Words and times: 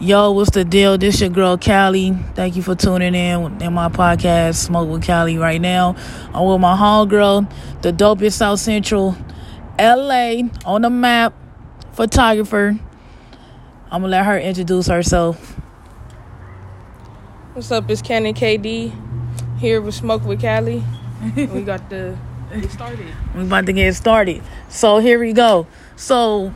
Yo, 0.00 0.30
what's 0.30 0.50
the 0.50 0.64
deal? 0.64 0.96
This 0.96 1.16
is 1.16 1.22
your 1.22 1.30
girl 1.30 1.58
Callie. 1.58 2.12
Thank 2.36 2.54
you 2.54 2.62
for 2.62 2.76
tuning 2.76 3.16
in 3.16 3.60
in 3.60 3.72
my 3.72 3.88
podcast, 3.88 4.54
Smoke 4.54 4.88
with 4.88 5.04
Callie. 5.04 5.38
Right 5.38 5.60
now, 5.60 5.96
I'm 6.32 6.46
with 6.46 6.60
my 6.60 6.76
homegirl, 6.76 7.50
the 7.82 7.92
dopest 7.92 8.34
South 8.34 8.60
Central, 8.60 9.16
LA 9.76 10.42
on 10.64 10.82
the 10.82 10.90
map 10.90 11.34
photographer. 11.94 12.78
I'm 13.90 14.02
gonna 14.02 14.06
let 14.06 14.24
her 14.24 14.38
introduce 14.38 14.86
herself. 14.86 15.56
What's 17.54 17.72
up? 17.72 17.90
It's 17.90 18.00
Cannon 18.00 18.34
KD 18.34 18.92
here 19.58 19.80
with 19.80 19.96
Smoke 19.96 20.24
with 20.24 20.40
Callie. 20.40 20.84
we 21.36 21.62
got 21.62 21.90
the 21.90 22.16
get 22.52 22.70
started. 22.70 23.12
We 23.34 23.42
about 23.42 23.66
to 23.66 23.72
get 23.72 23.92
started. 23.96 24.44
So 24.68 24.98
here 24.98 25.18
we 25.18 25.32
go. 25.32 25.66
So, 25.96 26.54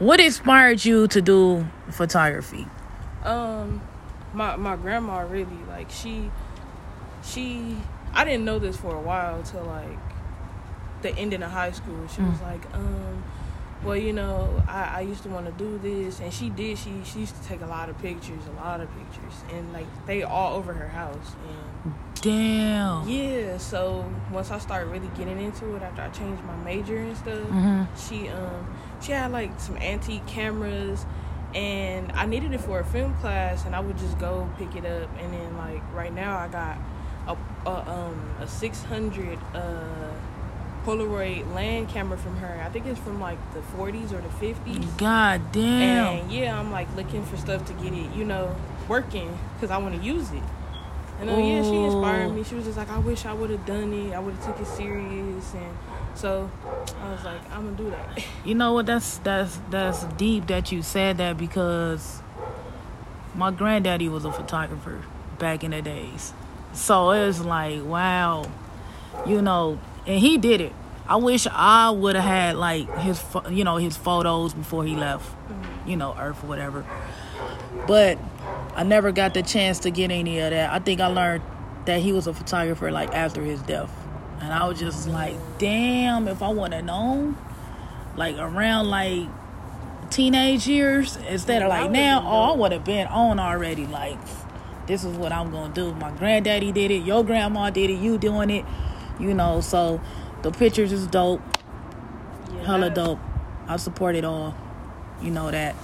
what 0.00 0.18
inspired 0.18 0.84
you 0.84 1.06
to 1.08 1.22
do 1.22 1.66
photography? 1.90 2.66
Um, 3.24 3.80
my 4.34 4.56
my 4.56 4.74
grandma 4.76 5.20
really 5.20 5.46
like 5.68 5.90
she 5.90 6.30
she 7.22 7.76
I 8.12 8.24
didn't 8.24 8.44
know 8.44 8.58
this 8.58 8.76
for 8.76 8.94
a 8.94 9.00
while 9.00 9.42
till 9.42 9.62
like 9.64 9.98
the 11.02 11.14
ending 11.16 11.42
of 11.42 11.50
high 11.50 11.70
school. 11.72 12.06
She 12.08 12.20
was 12.22 12.40
like, 12.40 12.62
um, 12.74 13.22
well, 13.84 13.96
you 13.96 14.12
know, 14.12 14.62
I, 14.68 14.96
I 14.96 15.00
used 15.02 15.22
to 15.22 15.28
want 15.30 15.46
to 15.46 15.52
do 15.52 15.78
this, 15.78 16.20
and 16.20 16.32
she 16.32 16.48
did. 16.50 16.76
She 16.78 17.02
she 17.04 17.20
used 17.20 17.40
to 17.40 17.48
take 17.48 17.60
a 17.60 17.66
lot 17.66 17.88
of 17.88 17.96
pictures, 17.98 18.42
a 18.46 18.56
lot 18.62 18.80
of 18.80 18.88
pictures, 18.98 19.34
and 19.52 19.72
like 19.72 19.86
they 20.06 20.22
all 20.22 20.56
over 20.56 20.72
her 20.72 20.88
house. 20.88 21.32
And 21.84 21.94
Damn. 22.22 23.08
yeah, 23.08 23.56
so 23.56 24.10
once 24.30 24.50
I 24.50 24.58
started 24.58 24.90
really 24.90 25.10
getting 25.16 25.40
into 25.40 25.74
it, 25.76 25.82
after 25.82 26.02
I 26.02 26.08
changed 26.08 26.42
my 26.44 26.56
major 26.56 26.98
and 26.98 27.16
stuff, 27.16 27.38
Mhm. 27.50 27.86
she 27.96 28.28
um 28.28 28.66
she 29.00 29.12
had 29.12 29.32
like 29.32 29.58
some 29.60 29.76
antique 29.78 30.26
cameras, 30.26 31.04
and 31.54 32.12
I 32.12 32.26
needed 32.26 32.52
it 32.52 32.60
for 32.60 32.80
a 32.80 32.84
film 32.84 33.14
class, 33.14 33.64
and 33.64 33.74
I 33.74 33.80
would 33.80 33.98
just 33.98 34.18
go 34.18 34.48
pick 34.58 34.74
it 34.76 34.84
up, 34.84 35.10
and 35.18 35.32
then 35.32 35.56
like 35.56 35.82
right 35.94 36.12
now 36.12 36.38
I 36.38 36.48
got 36.48 36.78
a, 37.26 37.36
a 37.68 37.90
um 37.90 38.34
a 38.40 38.46
six 38.46 38.82
hundred 38.84 39.38
uh. 39.54 40.10
Polaroid 40.86 41.54
land 41.54 41.90
camera 41.90 42.16
from 42.16 42.38
her. 42.38 42.58
I 42.64 42.70
think 42.70 42.86
it's 42.86 42.98
from 42.98 43.20
like 43.20 43.36
the 43.52 43.60
40s 43.60 44.12
or 44.12 44.22
the 44.22 44.30
50s. 44.30 44.96
God 44.96 45.52
damn. 45.52 46.20
And 46.20 46.32
yeah, 46.32 46.58
I'm 46.58 46.72
like 46.72 46.88
looking 46.96 47.22
for 47.26 47.36
stuff 47.36 47.66
to 47.66 47.74
get 47.74 47.92
it, 47.92 48.10
you 48.14 48.24
know, 48.24 48.56
working 48.88 49.38
because 49.54 49.70
I 49.70 49.76
want 49.76 49.94
to 49.94 50.02
use 50.02 50.30
it. 50.30 50.42
And 51.20 51.28
uh, 51.28 51.36
yeah, 51.36 51.62
she 51.62 51.74
inspired 51.76 52.30
me. 52.34 52.44
She 52.44 52.54
was 52.54 52.64
just 52.64 52.78
like, 52.78 52.88
I 52.88 52.96
wish 52.98 53.26
I 53.26 53.34
would 53.34 53.50
have 53.50 53.66
done 53.66 53.92
it. 53.92 54.14
I 54.14 54.20
would 54.20 54.34
have 54.36 54.44
took 54.46 54.58
it 54.58 54.66
serious. 54.66 55.52
And 55.52 55.76
so 56.14 56.50
I 57.00 57.12
was 57.12 57.24
like, 57.24 57.50
I'm 57.52 57.64
gonna 57.64 57.76
do 57.76 57.90
that. 57.90 58.24
You 58.44 58.54
know 58.54 58.72
what? 58.72 58.86
That's 58.86 59.18
that's 59.18 59.58
that's 59.68 60.04
deep 60.16 60.46
that 60.46 60.72
you 60.72 60.82
said 60.82 61.18
that 61.18 61.36
because 61.36 62.22
my 63.34 63.50
granddaddy 63.50 64.08
was 64.08 64.24
a 64.24 64.32
photographer 64.32 65.02
back 65.38 65.62
in 65.62 65.72
the 65.72 65.82
days. 65.82 66.32
So 66.72 67.10
it's 67.10 67.40
like, 67.40 67.84
wow, 67.84 68.50
you 69.26 69.42
know, 69.42 69.78
and 70.06 70.18
he 70.18 70.38
did 70.38 70.60
it. 70.60 70.72
I 71.06 71.16
wish 71.16 71.46
I 71.50 71.90
would 71.90 72.14
have 72.14 72.24
had 72.24 72.56
like 72.56 72.88
his, 72.98 73.22
you 73.50 73.64
know, 73.64 73.76
his 73.76 73.96
photos 73.96 74.54
before 74.54 74.84
he 74.84 74.94
left, 74.94 75.28
mm-hmm. 75.28 75.90
you 75.90 75.96
know, 75.96 76.14
Earth 76.18 76.42
or 76.44 76.46
whatever. 76.46 76.84
But 77.86 78.18
I 78.76 78.84
never 78.84 79.10
got 79.10 79.34
the 79.34 79.42
chance 79.42 79.80
to 79.80 79.90
get 79.90 80.10
any 80.10 80.38
of 80.38 80.50
that. 80.50 80.70
I 80.70 80.78
think 80.78 81.00
I 81.00 81.06
learned 81.06 81.42
that 81.86 82.00
he 82.00 82.12
was 82.12 82.26
a 82.26 82.34
photographer 82.34 82.92
like 82.92 83.12
after 83.12 83.42
his 83.42 83.60
death, 83.62 83.90
and 84.40 84.52
I 84.52 84.66
was 84.66 84.78
just 84.78 85.08
like, 85.08 85.36
damn, 85.58 86.28
if 86.28 86.42
I 86.42 86.48
would 86.48 86.72
have 86.72 86.84
known 86.84 87.36
like 88.16 88.36
around 88.38 88.88
like 88.90 89.28
teenage 90.10 90.66
years 90.66 91.16
instead 91.28 91.62
of 91.62 91.68
like 91.68 91.90
now 91.90 92.20
oh 92.26 92.52
i 92.52 92.56
would 92.56 92.72
have 92.72 92.84
been 92.84 93.06
on 93.06 93.38
already. 93.38 93.86
Like 93.86 94.18
this 94.86 95.04
is 95.04 95.16
what 95.16 95.32
i'm 95.32 95.50
gonna 95.50 95.72
do. 95.72 95.94
My 95.94 96.10
granddaddy 96.10 96.72
did 96.72 96.90
it. 96.90 97.04
Your 97.04 97.24
grandma 97.24 97.70
did 97.70 97.90
it. 97.90 98.00
You 98.00 98.18
doing 98.18 98.50
it. 98.50 98.64
You 99.18 99.34
know 99.34 99.60
so 99.60 100.00
the 100.42 100.50
pictures 100.50 100.92
is 100.92 101.06
dope. 101.06 101.40
Yeah, 102.52 102.66
hella 102.66 102.90
dope. 102.90 103.20
I 103.68 103.76
support 103.76 104.16
it 104.16 104.24
all. 104.24 104.56
You 105.22 105.30
know 105.30 105.50
that. 105.50 105.76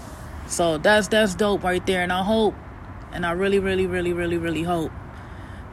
So 0.49 0.78
that's 0.78 1.09
that's 1.09 1.34
dope 1.34 1.62
right 1.62 1.84
there. 1.87 2.03
And 2.03 2.12
i 2.12 2.22
hope 2.22 2.55
and 3.12 3.25
i 3.25 3.33
really 3.33 3.59
really 3.59 3.87
really 3.87 4.12
really 4.12 4.37
really 4.37 4.62
hope 4.62 4.93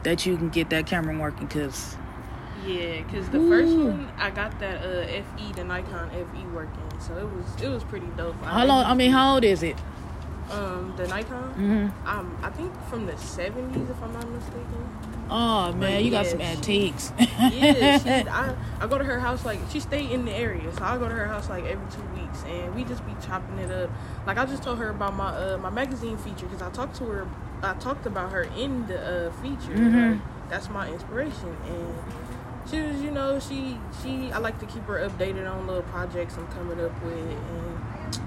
that 0.04 0.24
you 0.24 0.36
can 0.36 0.50
get 0.50 0.70
that 0.70 0.86
camera 0.86 1.18
working 1.18 1.46
because 1.46 1.96
Yeah, 2.66 3.02
because 3.02 3.28
the 3.28 3.40
first 3.40 3.74
one 3.76 4.08
I 4.18 4.30
got 4.30 4.58
that 4.60 4.82
uh, 4.82 5.06
FE, 5.06 5.52
the 5.52 5.64
Nikon 5.64 6.10
FE 6.10 6.44
working, 6.54 6.90
so 7.00 7.16
it 7.16 7.24
was 7.24 7.62
it 7.62 7.68
was 7.68 7.84
pretty 7.84 8.06
dope. 8.16 8.36
how 8.44 8.64
long 8.64 8.84
i 8.86 8.94
mean 8.94 9.10
how 9.10 9.34
old 9.34 9.44
is 9.44 9.62
it 9.62 9.76
um 10.50 10.92
the 10.96 11.06
Nikon, 11.08 11.54
mm-hmm. 11.54 12.06
um 12.08 12.38
I 12.42 12.50
think 12.50 12.72
from 12.88 13.06
the 13.06 13.12
70s 13.14 13.90
if 13.90 14.02
I'm 14.02 14.12
not 14.12 14.28
mistaken. 14.28 14.88
oh 15.30 15.72
man 15.72 16.04
you 16.04 16.10
got 16.10 16.24
yeah, 16.26 16.30
some 16.30 16.40
she- 16.40 16.44
antiques 16.44 17.12
yeah, 17.18 17.98
she, 18.04 18.10
I, 18.28 18.54
I 18.80 18.86
go 18.86 18.98
to 18.98 19.04
her 19.04 19.18
house 19.18 19.44
like 19.44 19.58
she 19.70 19.80
stayed 19.80 20.10
in 20.10 20.24
the 20.26 20.32
area, 20.32 20.70
so 20.76 20.82
I 20.84 20.98
go 20.98 21.08
to 21.08 21.14
her 21.14 21.26
house 21.26 21.48
like 21.48 21.64
every 21.64 21.86
two 21.90 22.02
weeks, 22.20 22.44
and 22.46 22.74
we 22.74 22.84
just 22.84 23.04
be 23.06 23.12
chopping 23.26 23.58
it 23.58 23.70
up. 23.70 23.90
Like 24.26 24.36
I 24.38 24.44
just 24.44 24.62
told 24.62 24.78
her 24.78 24.90
about 24.90 25.14
my 25.14 25.28
uh, 25.28 25.58
my 25.58 25.70
magazine 25.70 26.18
feature 26.18 26.46
because 26.46 26.62
I 26.62 26.70
talked 26.70 26.96
to 26.96 27.04
her, 27.06 27.28
I 27.62 27.74
talked 27.74 28.04
about 28.06 28.30
her 28.32 28.42
in 28.56 28.86
the 28.86 29.28
uh, 29.28 29.32
feature. 29.42 29.74
Mhm. 29.76 30.12
Like, 30.12 30.20
that's 30.50 30.68
my 30.68 30.88
inspiration, 30.88 31.56
and 31.66 31.94
she 32.70 32.80
was, 32.80 33.00
you 33.02 33.10
know, 33.10 33.38
she 33.38 33.78
she 34.02 34.30
I 34.32 34.38
like 34.38 34.58
to 34.60 34.66
keep 34.66 34.84
her 34.84 35.08
updated 35.08 35.50
on 35.50 35.66
little 35.66 35.82
projects 35.82 36.36
I'm 36.36 36.46
coming 36.48 36.80
up 36.84 37.02
with, 37.02 37.14
and 37.18 38.18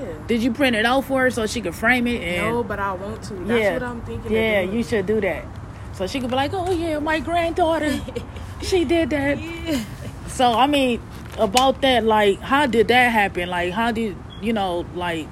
yeah. 0.00 0.12
Did 0.26 0.42
you 0.42 0.52
print 0.52 0.74
it 0.76 0.84
out 0.86 1.04
for 1.04 1.20
her 1.22 1.30
so 1.30 1.46
she 1.46 1.60
could 1.60 1.74
frame 1.74 2.06
it? 2.06 2.20
And 2.22 2.50
No, 2.54 2.64
but 2.64 2.78
I 2.78 2.92
want 2.92 3.22
to. 3.24 3.34
That's 3.34 3.60
yeah, 3.60 3.72
what 3.74 3.82
I'm 3.82 4.00
thinking. 4.02 4.32
yeah, 4.32 4.60
you 4.62 4.82
should 4.82 5.06
do 5.06 5.20
that. 5.20 5.44
So 5.92 6.06
she 6.06 6.20
could 6.20 6.30
be 6.30 6.36
like, 6.36 6.52
"Oh 6.52 6.72
yeah, 6.72 6.98
my 6.98 7.20
granddaughter, 7.20 8.00
she 8.62 8.84
did 8.84 9.10
that." 9.10 9.40
Yeah. 9.40 9.84
So 10.28 10.52
I 10.52 10.66
mean, 10.66 11.00
about 11.38 11.80
that, 11.82 12.04
like, 12.04 12.40
how 12.40 12.66
did 12.66 12.88
that 12.88 13.12
happen? 13.12 13.48
Like, 13.48 13.72
how 13.72 13.92
did 13.92 14.16
you 14.42 14.52
know, 14.52 14.84
like, 14.96 15.28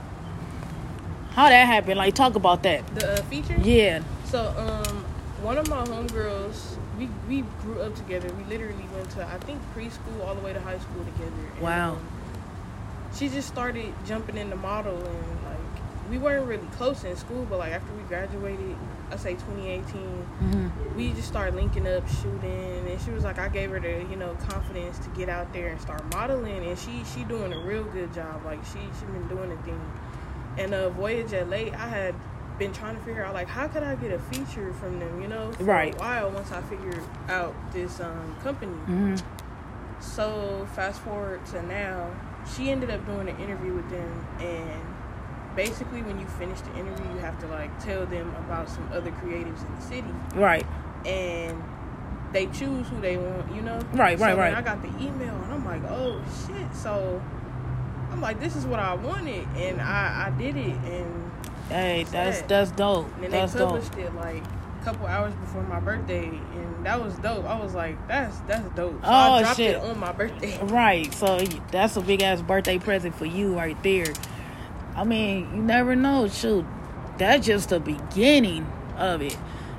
how 1.33 1.49
that 1.49 1.67
happened? 1.67 1.99
Like, 1.99 2.15
talk 2.15 2.37
about 2.37 2.62
that. 2.62 2.87
The 2.95 3.12
uh, 3.15 3.17
feature. 3.25 3.57
Yeah. 3.62 4.03
So, 4.27 4.55
um, 4.57 5.05
one 5.43 5.59
of 5.59 5.69
my 5.69 5.85
homegirls, 5.85 6.72
we 6.99 7.09
we 7.29 7.43
grew 7.63 7.81
up 7.81 7.95
together. 7.95 8.29
We 8.35 8.45
literally 8.45 8.87
went 8.95 9.11
to 9.11 9.25
I 9.27 9.39
think 9.39 9.61
preschool 9.77 10.27
all 10.27 10.35
the 10.35 10.41
way 10.43 10.53
to 10.53 10.61
high 10.61 10.79
school 10.79 11.05
together. 11.05 11.47
And, 11.55 11.63
Wow. 11.63 11.93
um, 11.93 12.09
she 13.15 13.29
just 13.29 13.49
started 13.49 13.93
jumping 14.07 14.37
into 14.39 14.57
model 14.57 14.97
and 14.97 15.45
like 15.45 15.59
we 16.11 16.19
weren't 16.19 16.47
really 16.47 16.67
close 16.77 17.05
in 17.05 17.17
school, 17.17 17.47
but 17.49 17.59
like 17.59 17.73
after 17.73 17.93
we 17.95 18.03
graduated, 18.05 18.77
I 19.11 19.17
say 19.17 19.33
2018, 19.35 20.01
hmm 20.01 20.69
we 20.97 21.13
just 21.13 21.27
started 21.29 21.55
linking 21.55 21.87
up, 21.89 22.07
shooting, 22.07 22.87
and 22.87 23.01
she 23.01 23.11
was 23.13 23.25
like, 23.25 23.39
I 23.39 23.49
gave 23.49 23.71
her 23.71 23.81
the 23.81 24.05
you 24.11 24.17
know 24.17 24.35
confidence 24.49 24.99
to 24.99 25.09
get 25.11 25.29
out 25.31 25.51
there 25.55 25.69
and 25.69 25.81
start 25.81 26.05
modeling, 26.13 26.67
and 26.67 26.79
she 26.79 27.03
she 27.15 27.25
doing 27.25 27.53
a 27.53 27.59
real 27.61 27.85
good 27.85 28.13
job. 28.13 28.45
Like 28.45 28.63
she 28.67 28.79
she 28.99 29.07
been 29.07 29.27
doing 29.29 29.51
a 29.53 29.57
thing. 29.63 29.81
And 30.59 30.75
uh, 30.75 30.91
Voyage 30.91 31.33
LA, 31.33 31.73
I 31.75 31.89
had 31.89 32.15
been 32.59 32.73
trying 32.73 32.97
to 32.97 33.03
figure 33.03 33.25
out 33.25 33.35
like 33.35 33.49
how 33.49 33.67
could 33.69 33.83
I 33.83 33.95
get 33.97 34.13
a 34.13 34.19
feature 34.19 34.73
from 34.75 34.99
them, 35.01 35.21
you 35.23 35.29
know, 35.29 35.53
for 35.53 35.65
Right. 35.65 35.95
a 35.95 35.99
while 35.99 36.31
once 36.31 36.53
I 36.53 36.61
figured 36.63 37.03
out 37.29 37.55
this 37.73 38.01
um, 38.01 38.37
company. 38.43 38.73
hmm 38.73 39.17
So 40.01 40.67
fast 40.75 41.01
forward 41.03 41.45
to 41.47 41.62
now, 41.67 42.11
she 42.55 42.71
ended 42.71 42.91
up 42.91 43.05
doing 43.07 43.29
an 43.29 43.37
interview 43.39 43.73
with 43.75 43.89
them, 43.91 44.27
and 44.41 44.83
basically 45.57 46.03
when 46.03 46.19
you 46.19 46.27
finish 46.27 46.61
the 46.61 46.75
interview, 46.77 47.07
you 47.15 47.19
have 47.21 47.39
to 47.41 47.47
like 47.47 47.71
tell 47.85 48.05
them 48.07 48.35
about 48.47 48.69
some 48.69 48.89
other 48.93 49.11
creatives 49.12 49.65
in 49.67 49.75
the 49.77 49.81
city, 49.83 50.15
Right. 50.35 50.67
and 51.07 51.62
they 52.33 52.47
choose 52.47 52.89
who 52.89 53.01
they 53.01 53.17
want, 53.17 53.55
you 53.55 53.62
know. 53.62 53.79
Right, 53.93 54.19
so 54.19 54.25
right, 54.25 54.37
right. 54.37 54.55
I 54.55 54.61
got 54.62 54.83
the 54.83 54.89
email, 54.99 55.35
and 55.35 55.53
I'm 55.53 55.65
like, 55.65 55.85
oh 55.91 56.21
shit! 56.47 56.75
So 56.75 57.23
I'm 58.11 58.21
like, 58.21 58.41
this 58.41 58.57
is 58.57 58.67
what 58.67 58.81
I 58.81 58.95
wanted, 58.95 59.47
and 59.57 59.81
I 59.81 60.27
I 60.27 60.31
did 60.39 60.57
it, 60.57 60.77
and 60.85 61.31
Hey, 61.73 62.05
that's 62.11 62.39
Sad. 62.39 62.49
that's 62.49 62.71
dope. 62.73 63.07
and 63.15 63.25
then 63.25 63.31
That's 63.33 63.53
they 63.53 63.59
dope. 63.61 63.71
published 63.71 63.95
it 63.99 64.15
like 64.15 64.43
a 64.81 64.85
couple 64.85 65.07
hours 65.07 65.33
before 65.35 65.63
my 65.63 65.81
birthday, 65.81 66.27
and 66.29 66.87
that 66.87 67.03
was 67.03 67.15
dope. 67.17 67.45
I 67.47 67.59
was 67.61 67.75
like, 67.75 67.97
that's 68.09 68.37
that's 68.41 68.69
dope. 68.75 68.93
So 69.03 69.09
Oh, 69.09 69.11
I 69.11 69.41
dropped 69.43 69.57
shit. 69.57 69.77
it 69.77 69.83
on 69.83 69.99
my 69.99 70.13
birthday. 70.13 70.59
Right. 70.65 71.13
So 71.15 71.39
that's 71.71 71.97
a 71.97 72.01
big 72.01 72.23
ass 72.23 72.43
birthday 72.43 72.79
present 72.79 73.15
for 73.15 73.27
you 73.27 73.57
right 73.57 73.81
there. 73.83 74.07
I 74.97 75.05
mean, 75.05 75.51
you 75.55 75.63
never 75.63 75.97
know. 75.97 76.29
Shoot, 76.29 76.67
that's 77.19 77.47
just 77.47 77.71
the 77.71 77.81
beginning 77.81 78.67
of 78.99 79.23
it. 79.23 79.37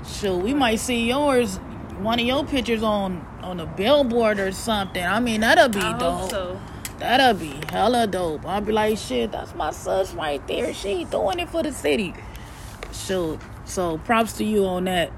Shoot, 0.07 0.37
we 0.37 0.53
might 0.53 0.79
see 0.79 1.07
yours, 1.07 1.57
one 1.99 2.19
of 2.19 2.25
your 2.25 2.43
pictures 2.45 2.81
on 2.83 3.25
on 3.43 3.59
a 3.59 3.65
billboard 3.65 4.39
or 4.39 4.51
something. 4.51 5.03
I 5.05 5.19
mean, 5.19 5.41
that'll 5.41 5.69
be 5.69 5.79
I 5.79 5.91
hope 5.91 6.29
dope. 6.31 6.59
That'll 7.03 7.33
be 7.33 7.59
hella 7.69 8.07
dope. 8.07 8.45
I'll 8.45 8.61
be 8.61 8.71
like, 8.71 8.97
shit, 8.97 9.33
that's 9.33 9.53
my 9.55 9.71
sus 9.71 10.13
right 10.13 10.45
there. 10.47 10.73
She 10.73 11.03
doing 11.03 11.39
it 11.39 11.49
for 11.49 11.61
the 11.61 11.73
city. 11.73 12.13
Shoot. 12.93 13.41
So 13.65 13.97
props 13.97 14.33
to 14.37 14.45
you 14.45 14.65
on 14.65 14.85
that. 14.85 15.11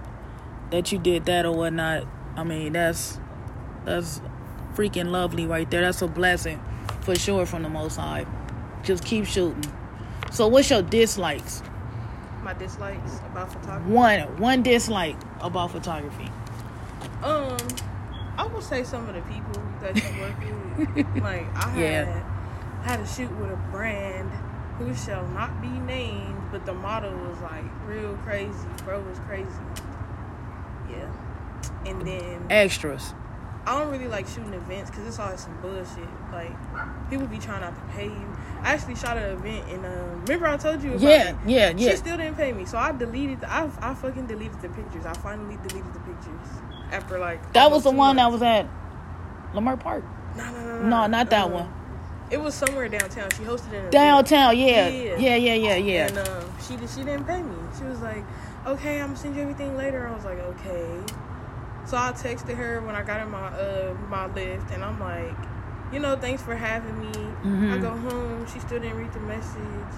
That 0.72 0.92
you 0.92 0.98
did 0.98 1.26
that 1.28 1.46
or 1.46 1.56
whatnot. 1.56 2.08
I 2.36 2.44
mean, 2.44 2.74
that's 2.74 3.20
that's 3.86 4.20
freaking 4.74 5.12
lovely 5.12 5.46
right 5.46 5.70
there. 5.70 5.82
That's 5.82 6.02
a 6.02 6.08
blessing 6.08 6.60
for 7.02 7.14
sure 7.14 7.46
from 7.46 7.62
the 7.62 7.70
most 7.70 7.98
high. 7.98 8.26
Just 8.82 9.06
keep 9.06 9.28
shooting. 9.28 9.72
So 10.32 10.48
what's 10.48 10.72
your 10.72 10.82
dislikes? 10.82 11.62
my 12.42 12.54
dislikes 12.54 13.20
about 13.32 13.54
photography. 13.54 13.92
One 13.92 14.20
one 14.38 14.64
dislike 14.64 15.18
about 15.40 15.70
photography. 15.70 16.32
Um, 17.22 17.58
I 18.38 18.46
will 18.48 18.62
say 18.62 18.84
some 18.84 19.08
of 19.08 19.16
the 19.16 19.22
people 19.22 19.62
that 19.82 19.96
you 19.96 20.22
work 20.22 20.36
with. 20.40 21.08
like 21.24 21.46
I 21.56 21.70
had 21.70 21.80
Yeah. 21.80 22.24
had 22.84 23.00
a 23.00 23.08
shoot 23.08 23.32
with 23.38 23.52
a 23.52 23.60
brand 23.72 24.30
who 24.78 24.94
shall 24.94 25.26
not 25.30 25.62
be 25.62 25.70
named, 25.70 26.36
but 26.52 26.66
the 26.66 26.74
model 26.74 27.12
was 27.28 27.40
like 27.40 27.64
real 27.88 28.16
crazy. 28.26 28.52
Bro 28.84 29.02
was 29.04 29.20
crazy. 29.20 29.48
Yeah. 30.90 31.10
And 31.86 32.06
then 32.06 32.46
Extras. 32.50 33.14
I 33.68 33.80
don't 33.80 33.92
really 33.92 34.08
like 34.08 34.28
shooting 34.28 34.54
events 34.54 34.92
because 34.92 35.08
it's 35.08 35.18
always 35.20 35.40
some 35.42 35.60
bullshit. 35.62 36.08
Like 36.32 36.56
people 37.10 37.26
be 37.28 37.40
trying 37.40 37.62
not 37.62 37.76
to 37.76 37.94
pay 37.94 38.06
you. 38.06 38.38
I 38.62 38.74
actually 38.74 38.96
shot 38.96 39.18
an 39.18 39.24
event 39.38 39.68
and 39.70 39.86
um, 39.86 40.22
remember 40.26 40.48
I 40.48 40.58
told 40.58 40.84
you 40.84 40.92
about 40.92 41.02
Yeah, 41.02 41.30
it? 41.30 41.36
yeah, 41.48 41.74
yeah. 41.76 41.90
She 41.92 41.98
still 41.98 42.18
didn't 42.18 42.36
pay 42.36 42.54
me, 42.54 42.66
so 42.66 42.78
I 42.78 42.92
deleted. 42.92 43.42
The, 43.42 43.52
I 43.52 43.70
I 43.82 43.94
fucking 43.96 44.28
deleted 44.28 44.62
the 44.62 44.70
pictures. 44.70 45.06
I 45.06 45.14
finally 45.14 45.58
deleted 45.68 45.94
the 45.94 46.00
pictures 46.00 46.48
after 46.92 47.18
like. 47.20 47.54
That 47.54 47.72
was 47.72 47.84
the 47.84 47.92
one 47.92 48.18
that 48.18 48.32
was 48.32 48.42
at 48.42 48.68
Leimert 49.54 49.80
Park. 49.80 50.04
No, 50.36 50.44
no, 50.52 50.60
no, 50.60 50.82
no. 50.82 50.88
No, 50.90 51.08
not 51.08 51.30
that 51.30 51.46
Uh, 51.46 51.50
one. 51.50 51.74
It 52.32 52.42
was 52.42 52.54
somewhere 52.56 52.90
downtown. 52.90 53.30
She 53.38 53.44
hosted 53.44 53.72
it. 53.74 53.92
Downtown, 53.92 54.58
yeah. 54.58 54.88
Yeah. 54.90 55.16
Yeah, 55.18 55.36
yeah, 55.36 55.54
yeah, 55.54 55.76
yeah. 55.76 56.08
And 56.08 56.18
um, 56.18 56.44
she 56.60 56.74
she 56.88 57.04
didn't 57.04 57.26
pay 57.26 57.42
me. 57.42 57.56
She 57.78 57.84
was 57.86 58.02
like, 58.02 58.24
"Okay, 58.66 59.00
I'm 59.00 59.08
gonna 59.08 59.18
send 59.18 59.36
you 59.36 59.42
everything 59.44 59.78
later." 59.78 60.08
I 60.08 60.14
was 60.16 60.26
like, 60.26 60.40
"Okay." 60.40 61.00
So 61.86 61.98
I 61.98 62.12
texted 62.14 62.56
her 62.56 62.82
when 62.82 62.96
I 62.96 63.04
got 63.04 63.20
in 63.22 63.30
my 63.30 63.48
uh 63.48 63.94
my 64.10 64.28
Lyft, 64.30 64.72
and 64.74 64.84
I'm 64.84 65.00
like, 65.00 65.36
"You 65.92 66.00
know, 66.00 66.16
thanks 66.16 66.42
for 66.42 66.56
having 66.56 67.00
me." 67.00 67.12
I 67.14 67.78
Mhm. 67.78 67.82
go 67.82 67.92
home. 67.92 68.46
She 68.48 68.60
still 68.60 68.80
didn't 68.80 68.98
read 68.98 69.14
the 69.14 69.20
message. 69.20 69.94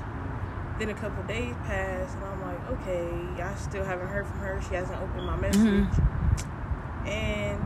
Then 0.79 0.89
a 0.89 0.93
couple 0.93 1.23
days 1.23 1.55
pass, 1.65 2.13
and 2.13 2.23
I'm 2.25 2.41
like, 2.41 2.69
"Okay, 2.71 3.41
I 3.41 3.55
still 3.55 3.83
haven't 3.85 4.09
heard 4.09 4.27
from 4.27 4.39
her. 4.39 4.59
She 4.67 4.75
hasn't 4.75 4.99
opened 5.01 5.25
my 5.25 5.35
message." 5.37 5.61
Mhm. 5.63 7.07
And 7.07 7.65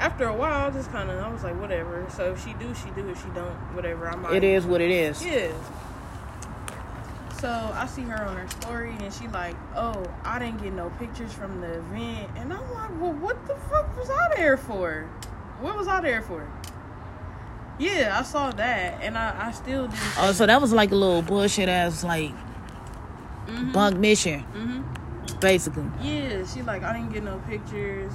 after 0.00 0.24
a 0.26 0.32
while, 0.34 0.68
I 0.68 0.70
just 0.70 0.90
kind 0.92 1.10
of 1.10 1.18
I 1.18 1.28
was 1.28 1.42
like, 1.42 1.60
"Whatever." 1.60 2.06
So 2.10 2.30
if 2.32 2.42
she 2.44 2.54
do, 2.54 2.72
she 2.74 2.90
do. 2.90 3.08
If 3.08 3.20
she 3.22 3.28
don't, 3.34 3.56
whatever. 3.74 4.08
I'm 4.08 4.24
It 4.32 4.44
is 4.44 4.64
what 4.66 4.80
it 4.80 4.90
is. 4.90 5.24
yeah. 5.24 5.48
So 7.42 7.48
I 7.74 7.86
see 7.86 8.02
her 8.02 8.24
on 8.24 8.36
her 8.36 8.48
story 8.60 8.94
and 9.00 9.12
she 9.12 9.26
like, 9.26 9.56
oh, 9.74 10.06
I 10.24 10.38
didn't 10.38 10.62
get 10.62 10.72
no 10.74 10.90
pictures 10.90 11.32
from 11.32 11.60
the 11.60 11.78
event, 11.80 12.30
and 12.36 12.52
I'm 12.52 12.70
like, 12.72 12.90
well, 13.00 13.14
what 13.14 13.44
the 13.48 13.56
fuck 13.68 13.96
was 13.96 14.08
I 14.08 14.36
there 14.36 14.56
for? 14.56 15.10
What 15.60 15.76
was 15.76 15.88
I 15.88 16.00
there 16.00 16.22
for? 16.22 16.48
Yeah, 17.80 18.16
I 18.16 18.22
saw 18.22 18.52
that, 18.52 19.02
and 19.02 19.18
I, 19.18 19.48
I 19.48 19.50
still 19.50 19.88
didn't. 19.88 20.18
Oh, 20.18 20.30
so 20.30 20.46
that 20.46 20.60
was 20.60 20.72
like 20.72 20.92
a 20.92 20.94
little 20.94 21.20
bullshit 21.22 21.68
ass 21.68 22.04
like 22.04 22.30
Mhm. 23.48 23.72
bunk 23.72 23.96
mission, 23.98 24.44
Mhm. 24.54 25.40
basically. 25.40 25.90
Yeah, 26.00 26.44
she 26.46 26.62
like, 26.62 26.84
I 26.84 26.92
didn't 26.92 27.12
get 27.12 27.24
no 27.24 27.38
pictures, 27.48 28.12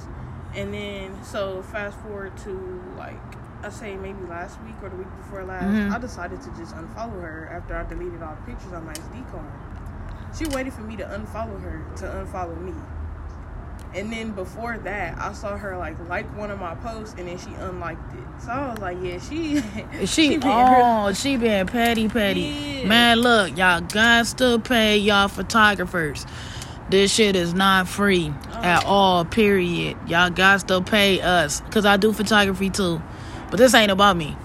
and 0.54 0.72
then 0.72 1.12
so 1.22 1.60
fast 1.70 1.98
forward 1.98 2.34
to 2.44 2.82
like. 2.96 3.20
I 3.62 3.70
say 3.70 3.96
maybe 3.96 4.24
last 4.28 4.58
week 4.62 4.74
or 4.82 4.88
the 4.88 4.96
week 4.96 5.08
before 5.18 5.44
last, 5.44 5.64
Mhm. 5.66 5.92
I 5.92 5.98
decided 5.98 6.40
to 6.42 6.50
just 6.50 6.74
unfollow 6.76 7.20
her 7.22 7.50
after 7.52 7.74
I 7.76 7.82
deleted 7.84 8.22
all 8.22 8.36
the 8.36 8.52
pictures 8.52 8.72
on 8.72 8.86
my 8.86 8.92
SD 8.92 9.24
card. 9.32 9.44
She 10.36 10.46
waited 10.46 10.72
for 10.74 10.82
me 10.82 10.96
to 10.96 11.04
unfollow 11.04 11.60
her 11.62 11.82
to 11.96 12.04
unfollow 12.06 12.60
me. 12.60 12.72
And 13.94 14.12
then 14.12 14.32
before 14.32 14.76
that, 14.84 15.16
I 15.18 15.32
saw 15.32 15.56
her 15.56 15.76
like 15.76 15.96
like 16.08 16.26
one 16.36 16.50
of 16.50 16.60
my 16.60 16.74
posts 16.76 17.14
and 17.18 17.26
then 17.26 17.38
she 17.38 17.50
unliked 17.54 18.12
it. 18.14 18.42
So 18.44 18.50
I 18.52 18.68
was 18.70 18.78
like, 18.78 18.98
yeah, 19.02 19.18
she 19.18 19.62
She, 20.06 20.34
her- 20.34 20.40
oh, 20.44 21.12
she 21.14 21.36
been 21.36 21.66
petty, 21.66 22.08
petty. 22.08 22.40
Yeah. 22.82 22.86
Man, 22.88 23.18
look, 23.20 23.56
y'all 23.56 23.80
got 23.80 24.26
to 24.38 24.58
pay 24.60 24.98
y'all 24.98 25.28
photographers. 25.28 26.26
This 26.90 27.12
shit 27.12 27.34
is 27.34 27.54
not 27.54 27.88
free 27.88 28.32
at 28.54 28.84
Oh. 28.84 28.88
all. 28.88 29.24
Period. 29.24 29.96
Y'all 30.06 30.30
got 30.30 30.68
to 30.68 30.80
pay 30.82 31.20
us 31.20 31.60
because 31.62 31.84
I 31.86 31.96
do 31.96 32.12
photography 32.12 32.70
too, 32.70 33.00
but 33.50 33.58
this 33.58 33.74
ain't 33.74 33.90
about 33.90 34.16
me. 34.16 34.36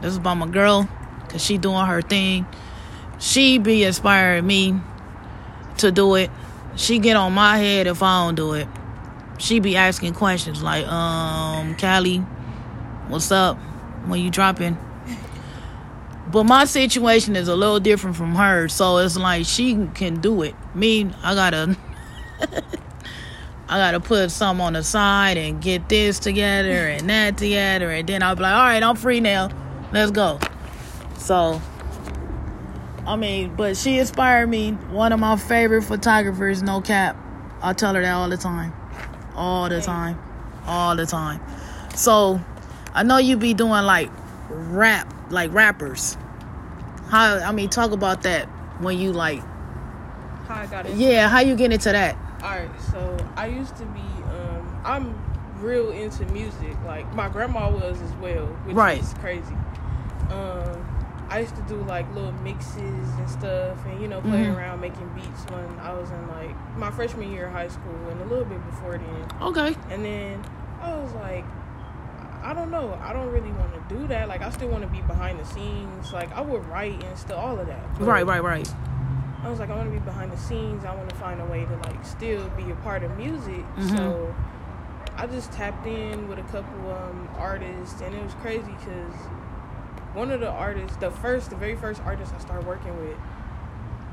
This 0.00 0.12
is 0.12 0.16
about 0.18 0.34
my 0.34 0.46
girl 0.46 0.88
because 1.22 1.44
she 1.44 1.58
doing 1.58 1.86
her 1.86 2.02
thing. 2.02 2.46
She 3.18 3.58
be 3.58 3.84
inspiring 3.84 4.46
me 4.46 4.80
to 5.78 5.90
do 5.90 6.14
it. 6.14 6.30
She 6.76 6.98
get 6.98 7.16
on 7.16 7.32
my 7.32 7.58
head 7.58 7.86
if 7.86 8.02
I 8.02 8.24
don't 8.24 8.34
do 8.34 8.52
it. 8.52 8.68
She 9.38 9.60
be 9.60 9.76
asking 9.76 10.14
questions 10.14 10.62
like, 10.62 10.86
um, 10.86 11.76
Callie, 11.76 12.18
what's 13.08 13.30
up? 13.30 13.58
When 14.06 14.20
you 14.20 14.30
dropping? 14.30 14.78
But 16.30 16.44
my 16.44 16.64
situation 16.64 17.36
is 17.36 17.48
a 17.48 17.54
little 17.54 17.80
different 17.80 18.16
from 18.16 18.34
hers, 18.34 18.72
so 18.72 18.98
it's 18.98 19.16
like 19.16 19.46
she 19.46 19.88
can 19.94 20.20
do 20.20 20.42
it. 20.42 20.54
Me, 20.74 21.10
I 21.22 21.34
gotta, 21.34 21.76
I 23.68 23.78
gotta 23.78 23.98
put 23.98 24.30
some 24.30 24.60
on 24.60 24.74
the 24.74 24.84
side 24.84 25.36
and 25.36 25.60
get 25.60 25.88
this 25.88 26.20
together 26.20 26.86
and 26.86 27.10
that 27.10 27.36
together, 27.36 27.90
and 27.90 28.08
then 28.08 28.22
I'll 28.22 28.36
be 28.36 28.42
like, 28.42 28.54
all 28.54 28.62
right, 28.62 28.82
I'm 28.82 28.94
free 28.94 29.18
now, 29.18 29.50
let's 29.92 30.12
go. 30.12 30.38
So, 31.18 31.60
I 33.04 33.16
mean, 33.16 33.56
but 33.56 33.76
she 33.76 33.98
inspired 33.98 34.46
me. 34.48 34.70
One 34.70 35.12
of 35.12 35.18
my 35.18 35.36
favorite 35.36 35.82
photographers, 35.82 36.62
no 36.62 36.80
cap. 36.80 37.16
I 37.60 37.72
tell 37.72 37.94
her 37.94 38.02
that 38.02 38.12
all 38.12 38.28
the 38.28 38.36
time, 38.36 38.72
all 39.34 39.68
the 39.68 39.80
time, 39.80 40.16
all 40.64 40.94
the 40.94 41.06
time. 41.06 41.40
So, 41.96 42.40
I 42.94 43.02
know 43.02 43.16
you 43.18 43.36
be 43.36 43.52
doing 43.52 43.82
like 43.82 44.10
rap, 44.48 45.12
like 45.30 45.52
rappers. 45.52 46.16
How 47.08 47.38
I 47.38 47.50
mean, 47.50 47.68
talk 47.68 47.90
about 47.90 48.22
that 48.22 48.46
when 48.80 48.96
you 48.96 49.12
like, 49.12 49.40
how 50.46 50.54
I 50.54 50.66
got 50.66 50.86
into 50.86 50.98
yeah, 50.98 51.28
how 51.28 51.40
you 51.40 51.56
get 51.56 51.72
into 51.72 51.90
that? 51.90 52.16
Alright, 52.46 52.80
so 52.92 53.16
I 53.36 53.48
used 53.48 53.74
to 53.78 53.84
be 53.86 54.00
um 54.30 54.80
I'm 54.84 55.18
real 55.60 55.90
into 55.90 56.24
music. 56.26 56.76
Like 56.86 57.12
my 57.12 57.28
grandma 57.28 57.68
was 57.68 58.00
as 58.00 58.12
well, 58.22 58.46
which 58.64 58.76
Right. 58.76 59.00
is 59.02 59.14
crazy. 59.14 59.56
Um 60.30 60.92
I 61.28 61.40
used 61.40 61.56
to 61.56 61.62
do 61.62 61.74
like 61.82 62.06
little 62.14 62.30
mixes 62.44 62.78
and 63.18 63.28
stuff 63.28 63.84
and 63.86 64.00
you 64.00 64.06
know, 64.06 64.20
play 64.20 64.44
Mhm. 64.44 64.56
around 64.56 64.80
making 64.80 65.08
beats 65.08 65.44
when 65.50 65.80
I 65.82 65.92
was 65.92 66.08
in 66.10 66.28
like 66.28 66.54
my 66.78 66.92
freshman 66.92 67.32
year 67.32 67.46
of 67.48 67.52
high 67.52 67.66
school 67.66 67.96
and 68.12 68.20
a 68.20 68.24
little 68.26 68.44
bit 68.44 68.64
before 68.70 68.92
then. 68.96 69.26
Okay, 69.42 69.74
And 69.90 70.04
then 70.04 70.40
I 70.80 70.94
was 70.94 71.12
like 71.14 71.44
I 72.44 72.54
don't 72.54 72.70
know. 72.70 72.96
I 73.02 73.12
don't 73.12 73.32
really 73.32 73.50
want 73.50 73.74
to 73.74 73.92
do 73.92 74.06
that. 74.06 74.28
Like 74.28 74.40
I 74.42 74.50
still 74.50 74.68
want 74.68 74.84
to 74.84 74.88
be 74.88 75.00
behind 75.02 75.40
the 75.40 75.44
scenes. 75.44 76.12
Like 76.12 76.32
I 76.32 76.42
would 76.42 76.64
write 76.68 77.02
and 77.02 77.18
still 77.18 77.38
all 77.38 77.58
of 77.58 77.66
that. 77.66 77.98
But- 77.98 78.06
right, 78.06 78.24
right, 78.24 78.44
right. 78.44 78.72
I 79.44 79.48
was 79.50 79.60
like, 79.60 79.70
I 79.70 79.76
want 79.76 79.92
to 79.92 79.98
be 79.98 80.04
behind 80.04 80.32
the 80.32 80.36
scenes. 80.36 80.84
I 80.84 80.94
want 80.94 81.08
to 81.08 81.16
find 81.16 81.40
a 81.40 81.44
way 81.46 81.64
to 81.64 81.76
like 81.88 82.04
still 82.04 82.48
be 82.50 82.70
a 82.70 82.74
part 82.76 83.02
of 83.02 83.16
music. 83.16 83.64
Mhm. 83.76 83.96
So 83.96 84.34
I 85.16 85.26
just 85.26 85.52
tapped 85.52 85.86
in 85.86 86.28
with 86.28 86.38
a 86.38 86.42
couple 86.44 86.90
um, 86.90 87.28
artists, 87.38 88.00
and 88.00 88.14
it 88.14 88.22
was 88.22 88.34
crazy 88.34 88.72
because 88.78 89.14
one 90.14 90.30
of 90.30 90.40
the 90.40 90.50
artists, 90.50 90.96
the 90.96 91.10
first, 91.10 91.50
the 91.50 91.56
very 91.56 91.76
first 91.76 92.00
artist 92.04 92.32
I 92.34 92.40
started 92.40 92.66
working 92.66 92.96
with, 92.98 93.16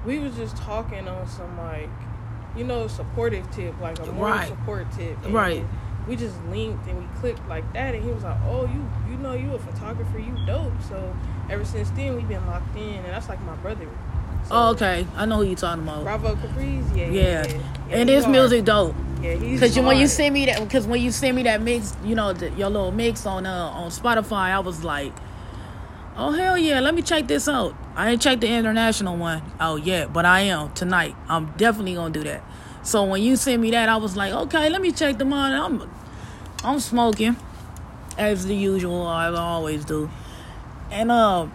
we 0.05 0.19
was 0.19 0.35
just 0.35 0.55
talking 0.57 1.07
on 1.07 1.27
some 1.27 1.57
like, 1.57 1.89
you 2.55 2.63
know, 2.65 2.87
supportive 2.87 3.49
tip, 3.51 3.73
like 3.81 3.97
a 3.99 4.05
moral 4.11 4.33
Right. 4.35 4.47
support 4.47 4.91
tip. 4.91 5.17
And 5.25 5.33
Right. 5.33 5.65
We 6.07 6.17
just 6.17 6.35
linked 6.49 6.85
and 6.87 6.99
we 6.99 7.05
clicked 7.21 7.47
like 7.47 7.63
that, 7.73 7.95
and 7.95 8.03
he 8.03 8.11
was 8.11 8.23
like, 8.25 8.37
"Oh, 8.45 8.65
you, 8.65 8.85
you 9.09 9.17
know, 9.19 9.31
you 9.31 9.53
a 9.53 9.57
photographer, 9.59 10.19
you 10.19 10.35
dope." 10.45 10.73
So 10.89 11.15
ever 11.49 11.63
since 11.63 11.89
then, 11.91 12.17
we've 12.17 12.27
been 12.27 12.45
locked 12.45 12.75
in, 12.75 12.95
and 12.95 13.05
that's 13.05 13.29
like 13.29 13.41
my 13.45 13.55
brother. 13.55 13.87
So, 14.43 14.49
Oh, 14.51 14.69
okay, 14.71 15.07
I 15.15 15.25
know 15.25 15.37
who 15.37 15.43
you're 15.43 15.55
talking 15.55 15.83
about. 15.83 16.03
Bravo 16.03 16.35
Caprice, 16.35 16.85
yeah, 16.95 17.05
yeah, 17.07 17.11
Yeah, 17.11 17.47
yeah. 17.89 17.95
and 17.97 18.09
his 18.09 18.23
hard. 18.25 18.31
music 18.35 18.65
dope. 18.65 18.95
yeah, 19.21 19.35
he's 19.35 19.59
Cause 19.59 19.75
you, 19.77 19.83
when 19.83 19.97
you 19.97 20.07
send 20.07 20.33
me 20.33 20.45
that, 20.47 20.59
because 20.61 20.85
when 20.85 21.01
you 21.01 21.11
send 21.11 21.35
me 21.35 21.43
that 21.43 21.61
mix, 21.61 21.95
you 22.03 22.15
know, 22.15 22.33
the, 22.33 22.49
your 22.51 22.69
little 22.69 22.91
mix 22.91 23.25
on 23.25 23.45
uh 23.45 23.49
on 23.73 23.89
Spotify, 23.89 24.51
I 24.51 24.59
was 24.59 24.83
like, 24.83 25.13
oh 26.17 26.31
hell 26.31 26.57
yeah, 26.57 26.79
let 26.81 26.93
me 26.93 27.01
check 27.01 27.27
this 27.27 27.47
out. 27.47 27.73
I 27.95 28.09
ain't 28.11 28.21
checked 28.21 28.41
the 28.41 28.47
international 28.47 29.15
one 29.17 29.41
out 29.59 29.85
yet, 29.85 30.11
but 30.11 30.25
I 30.25 30.41
am 30.41 30.73
tonight. 30.73 31.15
I'm 31.29 31.51
definitely 31.57 31.95
gonna 31.95 32.13
do 32.13 32.23
that. 32.23 32.43
So 32.81 33.05
when 33.05 33.21
you 33.23 33.37
send 33.37 33.61
me 33.61 33.71
that, 33.71 33.87
I 33.87 33.95
was 33.97 34.17
like, 34.17 34.33
okay, 34.33 34.69
let 34.69 34.81
me 34.81 34.91
check 34.91 35.17
them 35.17 35.31
out. 35.31 35.51
I'm 35.53 35.89
I'm 36.65 36.79
smoking 36.79 37.37
as 38.17 38.45
the 38.45 38.55
usual, 38.55 39.07
I 39.07 39.27
always 39.29 39.85
do. 39.85 40.09
And 40.91 41.11
uh, 41.11 41.47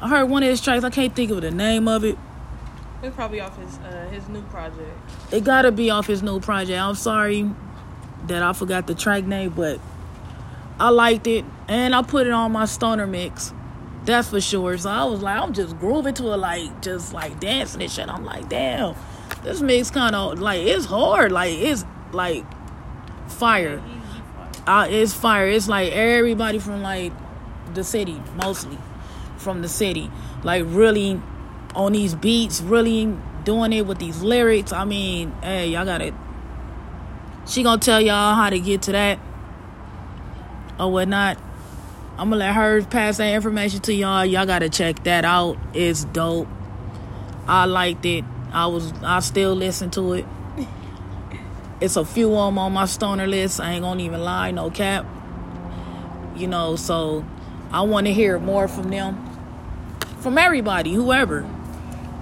I 0.00 0.08
heard 0.08 0.26
one 0.26 0.42
of 0.42 0.48
his 0.48 0.60
tracks. 0.60 0.84
I 0.84 0.90
can't 0.90 1.14
think 1.16 1.30
of 1.30 1.40
the 1.40 1.50
name 1.50 1.88
of 1.88 2.04
it. 2.04 2.16
It's 3.02 3.14
probably 3.14 3.40
off 3.40 3.58
his 3.58 3.78
uh, 3.78 4.08
his 4.10 4.28
new 4.28 4.42
project. 4.42 4.90
It 5.32 5.44
gotta 5.44 5.72
be 5.72 5.90
off 5.90 6.06
his 6.06 6.22
new 6.22 6.40
project. 6.40 6.78
I'm 6.80 6.94
sorry 6.94 7.50
that 8.26 8.42
I 8.42 8.52
forgot 8.52 8.86
the 8.86 8.94
track 8.94 9.24
name, 9.24 9.50
but 9.50 9.80
I 10.78 10.90
liked 10.90 11.26
it 11.26 11.44
and 11.68 11.94
I 11.94 12.02
put 12.02 12.26
it 12.26 12.32
on 12.32 12.52
my 12.52 12.64
stoner 12.64 13.06
mix. 13.06 13.52
That's 14.04 14.28
for 14.28 14.40
sure. 14.40 14.78
So 14.78 14.90
I 14.90 15.04
was 15.04 15.20
like, 15.22 15.40
I'm 15.40 15.52
just 15.52 15.78
grooving 15.78 16.14
to 16.14 16.32
it, 16.32 16.36
like 16.36 16.82
just 16.82 17.12
like 17.12 17.40
dancing 17.40 17.82
and 17.82 17.90
shit. 17.90 18.08
I'm 18.08 18.24
like, 18.24 18.48
damn, 18.48 18.94
this 19.42 19.60
mix 19.60 19.90
kind 19.90 20.14
of 20.14 20.38
like 20.38 20.62
it's 20.62 20.86
hard. 20.86 21.32
Like 21.32 21.52
it's 21.54 21.84
like 22.12 22.44
fire. 23.28 23.78
He, 23.80 23.92
he 23.92 24.00
fire. 24.00 24.82
Uh, 24.82 24.86
it's 24.88 25.12
fire. 25.12 25.48
It's 25.48 25.68
like 25.68 25.92
everybody 25.92 26.58
from 26.58 26.82
like 26.82 27.12
the 27.74 27.84
city, 27.84 28.20
mostly 28.36 28.78
from 29.36 29.62
the 29.62 29.68
city, 29.68 30.10
like 30.42 30.64
really 30.66 31.20
on 31.76 31.92
these 31.92 32.14
beats, 32.14 32.62
really 32.62 33.14
doing 33.44 33.72
it 33.72 33.86
with 33.86 33.98
these 33.98 34.22
lyrics. 34.22 34.72
I 34.72 34.84
mean, 34.84 35.30
hey, 35.42 35.68
y'all 35.68 35.84
got 35.84 36.00
it. 36.00 36.14
She 37.46 37.62
gonna 37.62 37.80
tell 37.80 38.00
y'all 38.00 38.34
how 38.34 38.50
to 38.50 38.58
get 38.58 38.82
to 38.82 38.92
that 38.92 39.20
or 40.80 40.90
whatnot. 40.90 41.38
I'm 42.18 42.30
gonna 42.30 42.36
let 42.36 42.54
her 42.54 42.82
pass 42.82 43.18
that 43.18 43.32
information 43.34 43.80
to 43.80 43.94
y'all. 43.94 44.24
Y'all 44.24 44.46
gotta 44.46 44.70
check 44.70 45.04
that 45.04 45.24
out. 45.24 45.58
It's 45.74 46.04
dope. 46.04 46.48
I 47.46 47.66
liked 47.66 48.04
it. 48.06 48.24
I 48.52 48.66
was 48.66 48.92
I 49.02 49.20
still 49.20 49.54
listen 49.54 49.90
to 49.90 50.14
it. 50.14 50.24
It's 51.78 51.96
a 51.96 52.06
few 52.06 52.34
of 52.34 52.48
them 52.48 52.58
on 52.58 52.72
my 52.72 52.86
stoner 52.86 53.26
list. 53.26 53.60
I 53.60 53.72
ain't 53.72 53.82
gonna 53.82 54.02
even 54.02 54.22
lie, 54.24 54.50
no 54.50 54.70
cap. 54.70 55.04
You 56.34 56.46
know, 56.46 56.76
so 56.76 57.24
I 57.70 57.82
want 57.82 58.06
to 58.06 58.14
hear 58.14 58.38
more 58.38 58.66
from 58.66 58.88
them, 58.88 59.22
from 60.20 60.38
everybody, 60.38 60.94
whoever. 60.94 61.46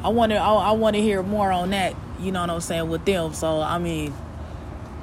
I 0.05 0.09
want 0.09 0.33
to 0.33 0.37
I, 0.37 0.55
I 0.55 0.71
want 0.73 0.97
to 0.97 1.03
hear 1.03 1.23
more 1.23 1.51
on 1.51 1.71
that. 1.71 1.95
You 2.21 2.31
know 2.31 2.43
what 2.43 2.51
I'm 2.51 2.61
saying 2.61 2.89
with 2.91 3.05
them. 3.07 3.33
So 3.33 3.61
I 3.63 3.79
mean, 3.79 4.13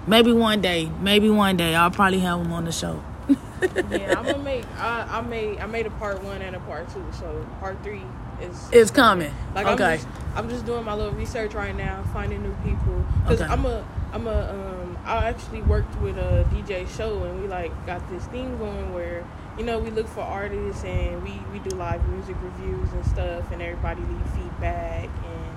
maybe 0.05 0.31
one 0.31 0.61
day, 0.61 0.89
maybe 1.01 1.29
one 1.29 1.57
day 1.57 1.73
I'll 1.75 1.89
probably 1.91 2.19
have 2.19 2.39
them 2.39 2.53
on 2.53 2.65
the 2.65 2.71
show. 2.71 3.03
yeah, 3.27 4.13
I'm 4.17 4.25
gonna 4.25 4.37
make. 4.43 4.65
I, 4.77 5.07
I 5.09 5.21
made. 5.21 5.59
I 5.59 5.65
made 5.65 5.87
a 5.87 5.91
part 5.91 6.23
one 6.23 6.41
and 6.43 6.55
a 6.55 6.59
part 6.61 6.87
two. 6.93 7.03
So 7.19 7.47
part 7.59 7.83
three 7.83 8.03
is. 8.41 8.69
It's 8.71 8.91
coming. 8.91 9.33
Like 9.55 9.65
okay. 9.67 9.83
I'm 9.83 9.97
just, 9.97 10.07
I'm 10.35 10.49
just 10.49 10.65
doing 10.67 10.85
my 10.85 10.93
little 10.93 11.13
research 11.13 11.55
right 11.55 11.75
now, 11.75 12.03
finding 12.13 12.43
new 12.43 12.55
people. 12.63 13.03
Cause 13.25 13.41
Okay. 13.41 13.51
I'm 13.51 13.65
a. 13.65 13.83
I'm 14.13 14.27
a. 14.27 14.51
Um. 14.51 14.97
I 15.03 15.29
actually 15.29 15.63
worked 15.63 15.99
with 16.01 16.17
a 16.17 16.45
DJ 16.51 16.87
show, 16.95 17.23
and 17.23 17.41
we 17.41 17.47
like 17.47 17.71
got 17.87 18.07
this 18.11 18.23
thing 18.25 18.55
going 18.59 18.93
where 18.93 19.25
you 19.57 19.63
know 19.65 19.79
we 19.79 19.89
look 19.91 20.07
for 20.07 20.21
artists 20.21 20.83
and 20.83 21.21
we 21.23 21.31
we 21.51 21.59
do 21.59 21.75
live 21.75 22.07
music 22.09 22.35
reviews 22.41 22.91
and 22.93 23.05
stuff, 23.05 23.51
and 23.51 23.61
everybody 23.61 24.01
leave 24.01 24.29
feedback 24.35 25.05
and. 25.05 25.55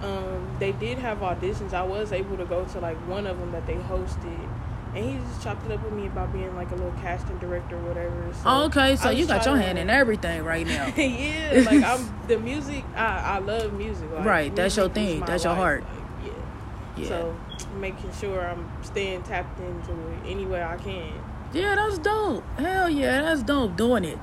Um, 0.00 0.48
they 0.60 0.70
did 0.70 0.98
have 0.98 1.18
auditions. 1.18 1.74
I 1.74 1.82
was 1.82 2.12
able 2.12 2.36
to 2.36 2.44
go 2.44 2.64
to 2.64 2.78
like 2.78 2.96
one 3.08 3.26
of 3.26 3.36
them 3.40 3.50
that 3.50 3.66
they 3.66 3.74
hosted, 3.74 4.48
and 4.94 5.04
he 5.04 5.18
just 5.28 5.42
chopped 5.42 5.66
it 5.66 5.72
up 5.72 5.82
with 5.82 5.92
me 5.92 6.06
about 6.06 6.32
being 6.32 6.54
like 6.54 6.70
a 6.70 6.76
little 6.76 6.92
casting 7.02 7.36
director 7.38 7.74
or 7.76 7.82
whatever. 7.82 8.32
So 8.32 8.40
Oh, 8.46 8.64
okay, 8.66 8.94
so 8.94 9.10
you 9.10 9.26
got 9.26 9.44
your 9.44 9.56
to- 9.56 9.60
hand 9.60 9.76
in 9.76 9.90
everything 10.02 10.44
right 10.44 10.64
now. 10.64 10.86
yeah, 10.96 11.64
like 11.66 11.82
I'm 11.82 12.14
the 12.28 12.38
music. 12.38 12.84
I 12.94 13.06
I 13.34 13.38
love 13.38 13.72
music. 13.72 14.08
Like, 14.12 14.24
Right, 14.24 14.54
that's 14.54 14.76
your 14.76 14.88
thing, 14.88 15.18
that's 15.24 15.42
your 15.42 15.54
life, 15.54 15.58
heart. 15.62 15.82
Like, 15.82 15.92
yeah. 16.26 17.02
Yeah. 17.02 17.08
So 17.08 17.36
making 17.80 18.12
sure 18.12 18.40
I'm 18.48 18.70
staying 18.84 19.24
tapped 19.24 19.58
into 19.58 19.90
it 19.90 20.18
any 20.26 20.46
way 20.46 20.62
I 20.62 20.76
can. 20.76 21.10
Yeah, 21.52 21.74
that's 21.74 21.98
dope. 21.98 22.44
Hell 22.58 22.90
yeah, 22.90 23.22
that's 23.22 23.42
dope 23.42 23.76
doing 23.76 24.04
it. 24.04 24.18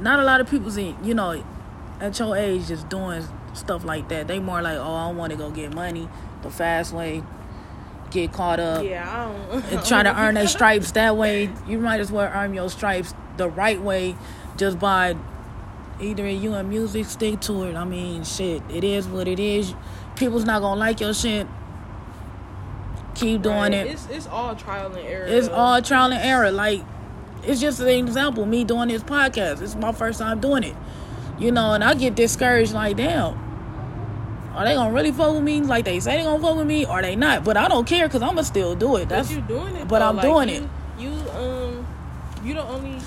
Not 0.00 0.20
a 0.20 0.24
lot 0.24 0.40
of 0.40 0.48
people's 0.48 0.76
in, 0.76 0.96
you 1.04 1.14
know, 1.14 1.42
at 2.00 2.18
your 2.18 2.36
age 2.36 2.68
just 2.68 2.88
doing 2.88 3.26
stuff 3.54 3.84
like 3.84 4.08
that. 4.08 4.26
They 4.28 4.38
more 4.38 4.62
like, 4.62 4.78
oh, 4.78 4.94
I 4.94 5.10
want 5.12 5.32
to 5.32 5.36
go 5.38 5.50
get 5.50 5.74
money 5.74 6.08
the 6.42 6.50
fast 6.50 6.92
way, 6.92 7.22
get 8.10 8.32
caught 8.32 8.60
up, 8.60 8.84
yeah, 8.84 9.08
I 9.08 9.50
don't. 9.50 9.64
and 9.72 9.84
try 9.84 10.02
to 10.02 10.20
earn 10.20 10.34
their 10.34 10.46
stripes 10.48 10.92
that 10.92 11.16
way. 11.16 11.50
You 11.66 11.78
might 11.78 12.00
as 12.00 12.10
well 12.10 12.30
earn 12.32 12.54
your 12.54 12.70
stripes 12.70 13.14
the 13.36 13.48
right 13.48 13.80
way 13.80 14.16
just 14.56 14.78
by 14.78 15.16
either 16.00 16.28
you 16.28 16.54
and 16.54 16.68
music 16.68 17.06
stick 17.06 17.40
to 17.40 17.64
it. 17.64 17.74
I 17.74 17.84
mean, 17.84 18.24
shit, 18.24 18.62
it 18.70 18.84
is 18.84 19.06
what 19.06 19.28
it 19.28 19.38
is. 19.40 19.74
People's 20.14 20.44
not 20.44 20.60
gonna 20.62 20.78
like 20.80 21.00
your 21.00 21.14
shit. 21.14 21.46
Keep 23.16 23.42
doing 23.42 23.56
Right. 23.56 23.72
it. 23.74 23.86
It's 23.88 24.06
it's 24.10 24.26
all 24.26 24.54
trial 24.54 24.86
and 24.94 24.98
error. 25.06 25.26
It's 25.26 25.48
though. 25.48 25.54
all 25.54 25.82
trial 25.82 26.12
and 26.12 26.22
error. 26.22 26.50
Like, 26.50 26.82
it's 27.44 27.60
just 27.60 27.80
an 27.80 27.88
example. 27.88 28.44
Me 28.46 28.64
doing 28.64 28.88
this 28.88 29.02
podcast. 29.02 29.62
It's 29.62 29.74
my 29.74 29.92
first 29.92 30.18
time 30.18 30.40
doing 30.40 30.62
it. 30.64 30.74
You 31.38 31.52
know, 31.52 31.72
and 31.72 31.82
I 31.84 31.94
get 31.94 32.14
discouraged. 32.14 32.72
Like, 32.72 32.96
damn, 32.96 33.34
are 34.54 34.64
they 34.64 34.74
gonna 34.74 34.92
really 34.92 35.12
fuck 35.12 35.34
with 35.34 35.42
me? 35.42 35.60
Like 35.60 35.84
they 35.84 36.00
say 36.00 36.16
they 36.18 36.22
gonna 36.24 36.42
fuck 36.42 36.56
with 36.56 36.66
me, 36.66 36.86
or 36.86 37.02
they 37.02 37.16
not? 37.16 37.44
But 37.44 37.56
I 37.56 37.68
don't 37.68 37.86
care 37.86 38.06
because 38.08 38.22
I'ma 38.22 38.42
still 38.42 38.74
do 38.74 38.96
it. 38.96 39.08
But 39.08 39.16
That's 39.16 39.32
you 39.32 39.40
doing 39.42 39.76
it. 39.76 39.88
but 39.88 39.98
though. 40.00 40.08
I'm 40.08 40.16
Like, 40.16 40.24
doing 40.24 40.48
you, 40.48 40.54
it. 40.54 41.02
You 41.02 41.30
um, 41.38 41.86
you 42.44 42.54
the 42.54 42.62
only 42.64 42.98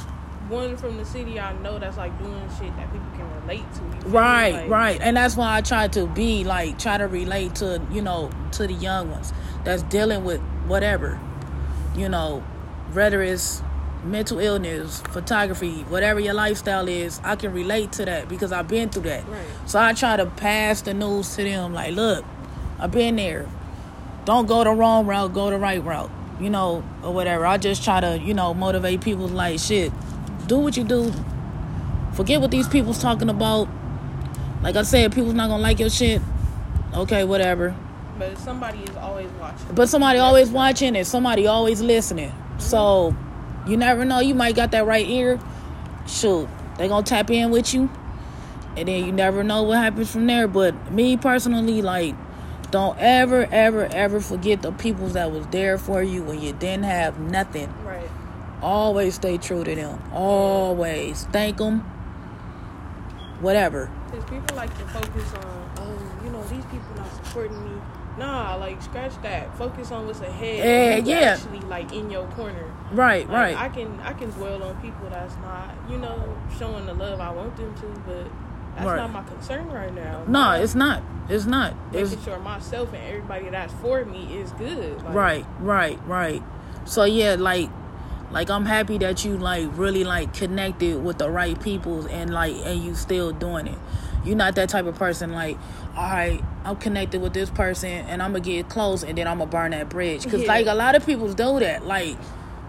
one 0.50 0.76
from 0.78 0.98
the 0.98 1.06
city 1.06 1.40
I 1.40 1.54
know 1.60 1.80
that's 1.80 1.98
like 1.98 2.18
doing 2.18 2.50
shit 2.60 2.76
that 2.76 2.92
people 2.92 3.08
can 3.16 3.42
relate 3.42 3.66
to. 3.74 4.08
You 4.08 4.14
right, 4.14 4.54
Like, 4.54 4.70
right, 4.70 5.02
and 5.02 5.16
that's 5.18 5.36
why 5.36 5.58
I 5.58 5.62
try 5.62 5.88
to 5.90 6.08
be 6.08 6.44
like 6.44 6.80
try 6.80 6.98
to 6.98 7.08
relate 7.08 7.56
to 7.56 7.82
you 7.92 8.02
know 8.02 8.32
to 8.54 8.68
the 8.68 8.74
young 8.74 9.12
ones 9.12 9.32
that's 9.64 9.84
dealing 9.84 10.24
with 10.24 10.42
whatever, 10.68 11.20
you 11.96 12.10
know, 12.10 12.44
whether 12.94 13.22
it's 13.22 13.62
mental 14.04 14.40
illness, 14.40 15.02
photography, 15.10 15.82
whatever 15.84 16.20
your 16.20 16.34
lifestyle 16.34 16.88
is, 16.88 17.20
I 17.24 17.36
can 17.36 17.52
relate 17.52 17.92
to 17.94 18.06
that 18.06 18.30
because 18.30 18.52
I've 18.52 18.68
been 18.68 18.90
through 18.90 19.04
that. 19.04 19.28
Right. 19.28 19.46
So 19.66 19.80
I 19.80 19.94
try 19.94 20.16
to 20.18 20.26
pass 20.26 20.82
the 20.82 20.94
news 20.94 21.36
to 21.36 21.44
them 21.44 21.74
like, 21.74 21.94
look, 21.96 22.24
I've 22.80 22.92
been 22.92 23.18
there. 23.18 23.48
Don't 24.26 24.48
go 24.48 24.64
the 24.64 24.72
wrong 24.72 25.06
route, 25.06 25.34
go 25.34 25.50
the 25.50 25.58
right 25.58 25.84
route. 25.84 26.12
You 26.40 26.50
know, 26.50 26.86
or 27.04 27.14
whatever. 27.14 27.46
I 27.46 27.58
just 27.58 27.84
try 27.84 28.00
to, 28.00 28.18
you 28.18 28.34
know, 28.34 28.54
motivate 28.54 29.02
people 29.02 29.28
like 29.28 29.60
shit. 29.60 29.92
Do 30.50 30.58
what 30.58 30.76
you 30.76 30.84
do. 30.84 31.14
Forget 32.14 32.42
what 32.42 32.50
these 32.50 32.68
people's 32.68 33.00
talking 33.00 33.30
about. 33.30 33.70
Like 34.64 34.76
I 34.76 34.82
said, 34.82 35.14
people's 35.14 35.36
not 35.36 35.48
gonna 35.48 35.62
like 35.62 35.80
your 35.80 35.92
shit. 35.92 36.24
Okay, 36.92 37.24
whatever. 37.24 37.76
But 38.18 38.36
somebody 38.40 38.80
is 38.80 38.96
always 38.98 39.30
watching. 39.40 39.68
But 39.76 39.90
somebody 39.90 40.18
always 40.18 40.50
watching 40.50 40.96
and 40.96 41.06
somebody 41.06 41.46
always 41.46 41.82
listening. 41.82 42.34
So 42.58 43.16
you 43.68 43.78
never 43.78 44.06
know. 44.06 44.22
You 44.22 44.34
might 44.34 44.56
got 44.56 44.72
that 44.72 44.88
right 44.88 45.08
ear. 45.08 45.40
Shoot, 46.08 46.50
they 46.80 46.88
gonna 46.88 47.06
tap 47.06 47.30
in 47.30 47.52
with 47.52 47.72
you, 47.76 47.88
and 48.76 48.88
then 48.88 49.06
you 49.06 49.12
never 49.12 49.44
know 49.44 49.62
what 49.62 49.78
happens 49.78 50.12
from 50.12 50.26
there. 50.26 50.48
But 50.48 50.92
me 50.92 51.16
personally, 51.16 51.84
like, 51.84 52.16
don't 52.72 52.98
ever, 52.98 53.48
ever, 53.52 53.86
ever 53.86 54.20
forget 54.20 54.64
the 54.64 54.72
peoples 54.72 55.14
that 55.14 55.32
was 55.32 55.46
there 55.48 55.78
for 55.78 56.02
you 56.02 56.24
when 56.24 56.42
you 56.42 56.54
didn't 56.54 56.86
have 56.86 57.20
nothing. 57.20 57.72
Right. 57.84 57.89
Always 58.62 59.16
stay 59.16 59.38
true 59.38 59.64
to 59.64 59.76
them. 59.76 60.02
Always 60.14 61.26
thank 61.32 61.58
them. 61.58 61.80
Whatever. 63.42 63.90
Because 64.12 64.26
people 64.30 64.56
like 64.56 64.76
to 64.78 64.86
focus 64.88 65.34
on, 65.34 65.72
oh, 65.78 66.22
you 66.26 66.32
know, 66.32 66.44
these 66.44 66.66
people 66.66 66.94
not 66.96 67.10
supporting 67.26 67.64
me. 67.64 67.82
Nah, 68.18 68.56
like 68.56 68.82
scratch 68.82 69.14
that. 69.22 69.58
Focus 69.58 69.92
on 69.92 70.06
what's 70.06 70.20
ahead. 70.20 70.60
And 71.00 71.08
eh, 71.08 71.12
yeah. 71.12 71.38
Actually, 71.38 71.62
like 71.62 71.94
in 71.94 72.10
your 72.10 72.28
corner. 72.32 72.66
Right, 72.92 73.26
Like, 73.30 73.56
right. 73.56 73.58
I 73.58 73.70
can 73.70 73.98
I 74.02 74.12
can 74.14 74.30
dwell 74.32 74.62
on 74.64 74.76
people 74.82 75.10
that's 75.10 75.36
not, 75.38 75.74
you 75.90 75.98
know, 75.98 76.38
showing 76.58 76.86
the 76.86 76.94
love 76.94 77.22
I 77.22 77.32
want 77.32 77.56
them 77.56 77.74
to, 77.76 77.86
but 78.06 78.26
that's 78.76 78.86
Right. 78.88 78.98
not 78.98 79.12
my 79.14 79.24
concern 79.24 79.70
right 79.72 79.94
now. 79.94 80.24
no, 80.28 80.52
it's 80.54 80.76
not. 80.76 81.02
It's 81.30 81.46
not. 81.46 81.76
It's 81.94 82.10
making 82.10 82.26
sure 82.26 82.40
myself 82.40 82.92
and 82.94 83.04
everybody 83.06 83.50
that's 83.50 83.72
for 83.76 84.04
me 84.04 84.38
is 84.38 84.52
good. 84.54 85.02
Like, 85.04 85.14
right 85.14 85.46
right 85.60 86.00
right 86.08 86.44
so 86.86 87.04
yeah 87.04 87.36
like 87.38 87.70
like 88.32 88.50
i'm 88.50 88.66
happy 88.66 88.98
that 88.98 89.24
you 89.26 89.38
like 89.38 89.68
really 89.78 90.04
like 90.04 90.34
connected 90.34 91.04
with 91.04 91.18
the 91.18 91.30
right 91.30 91.62
people 91.62 92.06
and 92.08 92.32
like 92.34 92.54
and 92.66 92.84
you 92.84 92.94
still 92.96 93.32
doing 93.32 93.68
it 93.68 93.78
you're 94.26 94.36
not 94.36 94.56
that 94.56 94.70
type 94.70 94.86
of 94.86 94.96
person 94.96 95.32
like 95.32 95.58
all 95.96 96.04
right 96.10 96.44
i'm 96.66 96.76
connected 96.76 97.22
with 97.22 97.34
this 97.34 97.50
person 97.50 97.90
and 97.90 98.22
i'm 98.22 98.32
gonna 98.32 98.40
get 98.44 98.70
close 98.70 99.04
and 99.04 99.18
then 99.18 99.28
i'm 99.28 99.40
gonna 99.40 99.50
burn 99.50 99.72
that 99.72 99.90
bridge 99.90 100.24
because 100.24 100.42
Yeah. 100.42 100.48
like 100.48 100.68
a 100.68 100.74
lot 100.76 100.96
of 100.96 101.06
people 101.06 101.28
do 101.34 101.60
that 101.60 101.86
like 101.86 102.16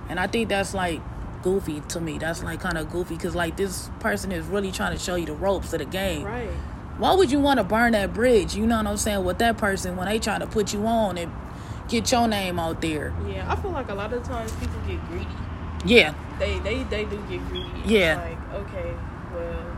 and 0.08 0.18
i 0.18 0.26
think 0.26 0.48
that's 0.48 0.72
like 0.74 1.00
goofy 1.42 1.80
to 1.88 2.00
me 2.00 2.18
that's 2.18 2.42
like 2.42 2.60
kind 2.60 2.76
of 2.78 2.90
goofy 2.90 3.14
because 3.16 3.34
like 3.34 3.56
this 3.56 3.90
person 4.00 4.30
is 4.32 4.44
really 4.46 4.70
trying 4.72 4.92
to 4.92 4.98
show 5.02 5.14
you 5.14 5.26
the 5.26 5.34
ropes 5.34 5.72
of 5.72 5.78
the 5.80 5.84
game 5.86 6.24
Right. 6.24 6.50
why 6.98 7.14
would 7.14 7.30
you 7.30 7.40
want 7.40 7.58
to 7.58 7.64
burn 7.64 7.92
that 7.92 8.12
bridge? 8.12 8.54
You 8.54 8.66
know 8.66 8.76
what 8.76 8.86
I'm 8.86 8.96
saying? 8.98 9.24
With 9.24 9.38
that 9.38 9.56
person 9.56 9.96
when 9.96 10.06
they 10.06 10.18
trying 10.18 10.40
to 10.40 10.46
put 10.46 10.74
you 10.74 10.86
on 10.86 11.16
and 11.16 11.32
get 11.88 12.12
your 12.12 12.28
name 12.28 12.58
out 12.58 12.82
there. 12.82 13.14
Yeah, 13.26 13.50
I 13.50 13.56
feel 13.56 13.70
like 13.70 13.88
a 13.88 13.94
lot 13.94 14.12
of 14.12 14.22
times 14.22 14.52
people 14.52 14.78
get 14.86 15.02
greedy. 15.08 15.26
Yeah, 15.84 16.14
They 16.38 16.58
they 16.60 16.82
they 16.84 17.04
do 17.04 17.16
get 17.28 17.46
greedy. 17.48 17.70
Yeah. 17.86 18.16
Like 18.16 18.62
okay, 18.66 18.92
well, 19.34 19.76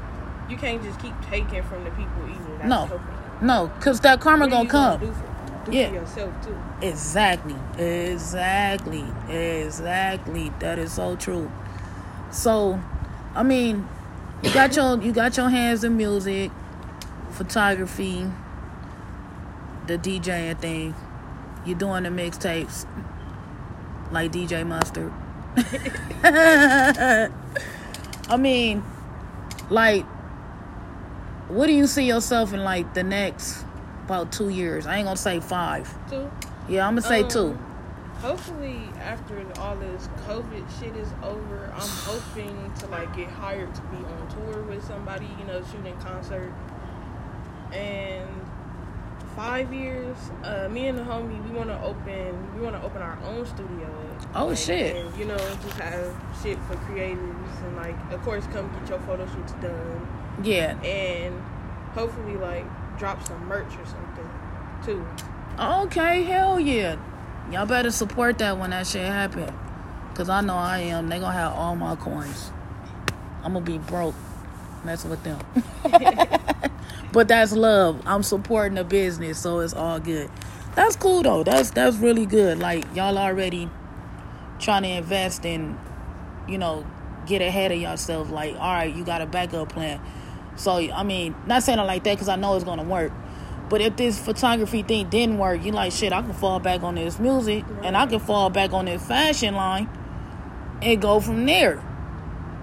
you 0.49 0.57
can't 0.57 0.83
just 0.83 0.99
keep 1.01 1.15
taking 1.31 1.63
from 1.63 1.85
the 1.85 1.91
people 1.91 2.23
either. 2.29 2.57
That's 2.59 2.69
No. 2.69 3.01
no, 3.41 3.69
cause 3.81 4.01
that 4.01 4.21
karma 4.21 4.49
gonna 4.49 4.65
you 4.65 4.69
come. 4.69 5.01
do 5.01 5.13
for, 5.13 5.71
do 5.71 5.77
Yeah. 5.77 5.93
yourself 5.93 6.33
too. 6.45 6.57
Exactly, 6.81 7.55
exactly, 7.79 9.05
exactly. 9.29 10.51
That 10.59 10.79
is 10.81 10.93
so 10.93 11.15
true. 11.17 11.51
So, 12.33 12.81
I 13.37 13.43
mean, 13.45 13.87
you 14.43 14.53
got 14.53 14.75
your 14.75 15.01
you 15.01 15.13
got 15.13 15.37
your 15.37 15.51
hands 15.51 15.85
in 15.85 15.97
music, 15.97 16.51
photography, 17.31 18.27
the 19.87 19.99
DJing 19.99 20.59
thing. 20.59 20.95
You're 21.65 21.79
doing 21.79 22.03
the 22.03 22.09
mixtapes 22.09 22.87
like 24.11 24.33
DJ 24.33 24.67
Mustard. 24.67 25.13
I 26.25 27.29
mean, 28.39 28.83
like, 29.71 30.05
what 31.49 31.67
do 31.67 31.73
you 31.73 31.87
see 31.87 32.07
yourself 32.07 32.53
in 32.55 32.65
like 32.65 32.95
the 32.95 33.03
next 33.03 33.65
about 34.05 34.33
two 34.33 34.49
years? 34.49 34.87
I 34.87 34.97
ain't 34.97 35.05
gonna 35.07 35.17
say 35.17 35.41
five. 35.41 35.93
Too. 36.09 36.31
Yeah, 36.69 36.87
I'm 36.87 36.93
gonna 36.95 37.03
say 37.03 37.23
Um, 37.23 37.29
two. 37.29 37.59
Hopefully, 38.21 38.79
after 39.01 39.45
all 39.61 39.75
this 39.77 40.09
COVID 40.29 40.65
shit 40.79 40.95
is 40.97 41.09
over, 41.23 41.71
I'm 41.75 41.81
hoping 42.07 42.73
to 42.79 42.87
like 42.87 43.15
get 43.17 43.29
hired 43.29 43.75
to 43.75 43.83
be 43.83 43.97
on 43.99 44.29
tour 44.29 44.63
with 44.63 44.85
somebody, 44.87 45.29
you 45.39 45.45
know, 45.45 45.61
shooting 45.73 45.97
concert, 45.99 46.53
and 47.73 48.29
five 49.37 49.73
years, 49.73 50.17
uh, 50.45 50.69
me 50.71 50.89
and 50.89 50.99
the 50.99 51.03
homie, 51.03 51.43
we 51.49 51.57
want 51.57 51.69
to 51.71 51.81
open, 51.83 52.55
we 52.55 52.61
want 52.63 52.77
to 52.77 52.83
open 52.83 53.01
our 53.03 53.19
own 53.25 53.47
studio. 53.47 53.89
Oh, 54.35 54.47
Like, 54.47 54.59
shit. 54.59 54.97
And, 54.97 55.17
you 55.17 55.25
know, 55.25 55.37
just 55.37 55.79
have 55.81 56.15
shit 56.43 56.59
for 56.65 56.75
creatives 56.77 57.65
and 57.65 57.77
like, 57.77 57.97
of 58.13 58.23
course, 58.23 58.45
come 58.53 58.71
get 58.81 58.89
your 58.89 58.99
photo 59.01 59.27
shoots 59.27 59.53
done 59.55 60.07
Yeah. 60.43 60.79
and 60.83 61.41
hopefully 61.95 62.37
like 62.37 62.65
drop 62.99 63.27
some 63.27 63.47
merch 63.47 63.73
or 63.77 63.87
something 63.87 64.29
too. 64.85 65.07
Okay, 65.59 66.23
hell 66.25 66.59
yeah. 66.61 66.97
Y'all 67.51 67.67
better 67.67 67.91
support 67.91 68.39
that 68.39 68.57
when 68.59 68.71
that 68.71 68.87
shit 68.87 69.05
happen. 69.07 69.53
Cause 70.15 70.29
I 70.29 70.41
know 70.43 70.55
I 70.57 70.79
am. 70.79 71.09
They 71.09 71.19
gonna 71.19 71.33
have 71.33 71.53
all 71.53 71.75
my 71.77 71.97
coins. 71.97 72.51
I'm 73.43 73.55
gonna 73.55 73.65
be 73.65 73.79
broke 73.79 74.15
messing 74.85 75.11
with 75.11 75.23
them. 75.25 75.39
but 77.13 77.29
that's 77.29 77.53
love. 77.53 78.03
I'm 78.07 78.23
supporting 78.23 78.77
the 78.77 78.85
business, 78.85 79.39
so 79.39 79.61
it's 79.61 79.75
all 79.75 80.01
good. 80.01 80.31
That's 80.75 80.97
cool 80.97 81.23
though. 81.23 81.45
That's 81.45 81.71
that's 81.71 81.97
really 81.97 82.27
good. 82.27 82.59
Like 82.59 82.85
y'all 82.95 83.19
already 83.19 83.69
trying 84.59 84.83
to 84.85 84.89
invest 84.89 85.45
in, 85.45 85.79
you 86.49 86.57
know, 86.57 86.87
get 87.27 87.43
ahead 87.43 87.73
of 87.73 87.79
yourself. 87.79 88.31
Like, 88.31 88.55
all 88.55 88.73
right, 88.73 88.95
you 88.95 89.05
got 89.05 89.21
a 89.21 89.27
backup 89.27 89.71
plan. 89.71 90.01
So 90.57 90.73
I 90.73 91.03
mean, 91.03 91.35
not 91.47 91.63
saying 91.63 91.79
it 91.79 91.83
like 91.83 92.05
that 92.05 92.15
because 92.15 92.29
I 92.29 92.37
know 92.37 92.55
it's 92.55 92.65
gonna 92.65 92.85
work. 92.85 93.13
But 93.69 93.81
if 93.81 93.97
this 93.97 94.19
photography 94.19 94.83
thing 94.83 95.09
didn't 95.09 95.39
work, 95.39 95.63
you 95.65 95.73
like 95.73 95.93
shit. 95.93 96.13
I 96.13 96.23
can 96.23 96.33
fall 96.33 96.61
back 96.61 96.83
on 96.83 96.95
this 96.95 97.19
music, 97.19 97.65
and 97.83 97.97
I 97.97 98.07
can 98.07 98.21
fall 98.21 98.51
back 98.51 98.73
on 98.73 98.87
this 98.87 99.07
fashion 99.07 99.55
line, 99.55 99.89
and 100.81 101.01
go 101.01 101.21
from 101.21 101.45
there. 101.45 101.83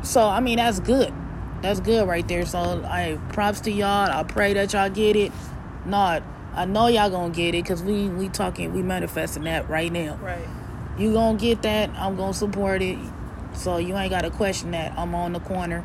So 0.02 0.24
I 0.24 0.40
mean, 0.40 0.58
that's 0.58 0.80
good. 0.80 1.14
That's 1.62 1.80
good 1.80 2.08
right 2.08 2.28
there. 2.28 2.46
So 2.46 2.84
I 2.86 3.20
props 3.30 3.62
to 3.62 3.72
y'all. 3.72 4.10
I 4.10 4.24
pray 4.24 4.54
that 4.54 4.74
y'all 4.74 4.90
get 4.90 5.16
it. 5.16 5.32
Not, 5.86 6.24
I 6.54 6.66
know 6.66 6.88
y'all 6.88 7.10
gonna 7.10 7.34
get 7.34 7.56
it 7.56 7.64
because 7.64 7.84
we 7.84 8.08
we 8.08 8.30
talking, 8.30 8.74
we 8.74 8.82
manifesting 8.82 9.44
that 9.44 9.70
right 9.70 9.92
now. 9.92 10.16
Right. 10.16 10.48
You 10.98 11.14
gonna 11.14 11.38
get 11.38 11.62
that. 11.64 11.90
I'm 11.92 12.16
gonna 12.16 12.34
support 12.34 12.82
it. 12.82 12.98
So 13.54 13.78
you 13.78 13.98
ain't 13.98 14.12
gotta 14.12 14.30
question 14.30 14.72
that. 14.72 14.98
I'm 14.98 15.14
on 15.16 15.34
the 15.34 15.40
corner. 15.40 15.84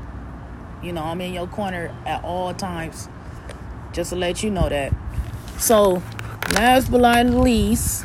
You 0.83 0.93
know, 0.93 1.02
I'm 1.02 1.21
in 1.21 1.33
your 1.33 1.47
corner 1.47 1.95
at 2.07 2.23
all 2.25 2.52
times. 2.54 3.09
Just 3.93 4.11
to 4.11 4.16
let 4.16 4.43
you 4.43 4.50
know 4.50 4.69
that. 4.69 4.93
So, 5.59 6.02
last 6.52 6.90
but 6.90 7.00
not 7.00 7.26
least, 7.26 8.04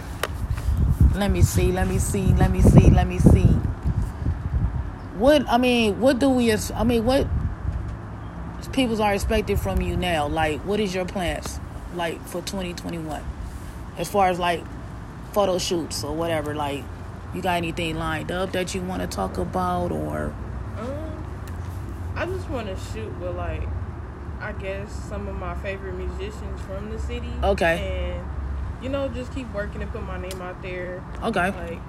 let 1.16 1.32
me 1.32 1.42
see, 1.42 1.72
let 1.72 1.88
me 1.88 2.00
see, 2.00 2.28
let 2.36 2.52
me 2.52 2.62
see, 2.62 2.90
let 2.90 3.08
me 3.08 3.20
see. 3.20 3.48
What 5.18 5.50
I 5.50 5.58
mean, 5.58 6.00
what 6.00 6.20
do 6.20 6.30
we? 6.30 6.54
I 6.54 6.84
mean, 6.84 7.06
what 7.06 7.28
people 8.68 9.01
are 9.01 9.13
expected 9.13 9.60
from 9.60 9.82
you 9.82 9.96
now? 9.96 10.28
Like, 10.28 10.62
what 10.62 10.80
is 10.80 10.94
your 10.94 11.06
plans 11.06 11.60
like 11.96 12.22
for 12.28 12.42
2021? 12.42 13.24
As 13.98 14.10
far 14.10 14.30
as 14.30 14.39
like 14.39 14.63
photo 15.34 15.58
shoots 15.58 16.04
or 16.04 16.16
whatever, 16.16 16.56
like, 16.56 16.84
you 17.34 17.42
got 17.42 17.58
anything 17.58 17.98
lined 17.98 18.32
up 18.32 18.51
that 18.54 18.74
you 18.74 18.82
want 18.82 19.01
to 19.01 19.08
talk 19.08 19.38
about 19.38 19.92
or? 19.92 20.34
Um, 20.78 21.25
I 22.16 22.25
just 22.25 22.50
want 22.50 22.68
to 22.68 22.78
shoot 22.92 23.12
with 23.20 23.36
like, 23.36 23.68
I 24.39 24.54
guess 24.54 24.92
some 24.92 25.28
of 25.28 25.36
my 25.36 25.56
favorite 25.56 25.94
musicians 25.94 26.62
from 26.62 26.89
the 26.89 27.00
city. 27.00 27.32
Okay. 27.44 28.18
And 28.18 28.84
you 28.84 28.89
know, 28.89 29.08
just 29.10 29.34
keep 29.34 29.51
working 29.54 29.82
and 29.82 29.92
put 29.92 30.04
my 30.04 30.20
name 30.20 30.42
out 30.42 30.62
there. 30.62 31.04
Okay. 31.24 31.51
Like, 31.51 31.80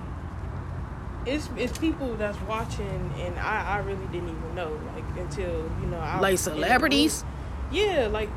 it's 1.26 1.48
it's 1.56 1.76
people 1.78 2.14
that's 2.16 2.40
watching, 2.42 3.12
and 3.18 3.38
I 3.38 3.76
I 3.76 3.78
really 3.78 4.06
didn't 4.06 4.28
even 4.30 4.54
know 4.54 4.78
like 4.94 5.04
until 5.18 5.70
you 5.80 5.86
know 5.86 5.98
I 5.98 6.20
Like 6.20 6.38
celebrities? 6.38 7.24
Yeah, 7.72 8.08
like. 8.10 8.28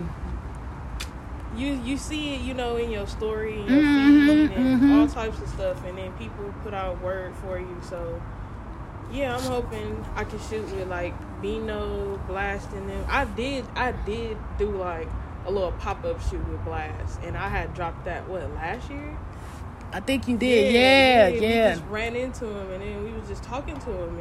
You, 1.56 1.74
you 1.86 1.98
see 1.98 2.34
it, 2.34 2.42
you 2.42 2.56
know, 2.56 2.78
in 2.78 2.90
your 2.90 3.06
story, 3.06 3.58
your 3.58 3.84
Mhm, 3.84 4.25
feed, 4.25 4.58
and 4.58 4.82
mhm. 4.82 4.92
all 4.92 5.08
types 5.08 5.40
of 5.40 5.48
stuff, 5.50 5.86
and 5.86 5.96
then 6.00 6.12
people 6.13 6.52
put 6.63 6.74
out 6.74 7.00
word 7.00 7.36
for 7.36 7.60
you. 7.60 7.78
So, 7.88 8.19
yeah, 9.12 9.36
I'm 9.38 9.43
hoping 9.43 10.04
I 10.15 10.24
can 10.24 10.39
shoot 10.39 10.63
with 10.74 10.88
like 10.88 11.13
Bino, 11.43 12.17
blasting 12.28 12.88
them. 12.88 13.06
I 13.08 13.26
did, 13.26 13.65
I 13.76 13.91
did 13.91 14.38
do 14.58 14.72
like 14.76 15.08
a 15.46 15.52
little 15.52 15.74
pop 15.74 16.04
up 16.06 16.19
shoot 16.28 16.43
with 16.50 16.60
Blxst, 16.65 17.24
and 17.24 17.38
I 17.38 17.50
had 17.50 17.76
dropped 17.76 18.06
that 18.06 18.28
what 18.28 18.50
last 18.56 18.89
year. 18.89 19.15
I 19.93 19.99
think 19.99 20.27
you 20.27 20.38
did. 20.38 20.73
Yeah, 20.73 21.29
We 21.29 21.39
yeah. 21.47 21.73
just 21.75 21.86
ran 21.89 22.15
into 22.15 22.45
him, 22.45 22.71
and 22.71 22.82
then 22.82 23.03
we 23.03 23.12
was 23.13 23.27
just 23.27 23.43
talking 23.43 23.77
to 23.79 23.91
him, 23.91 24.17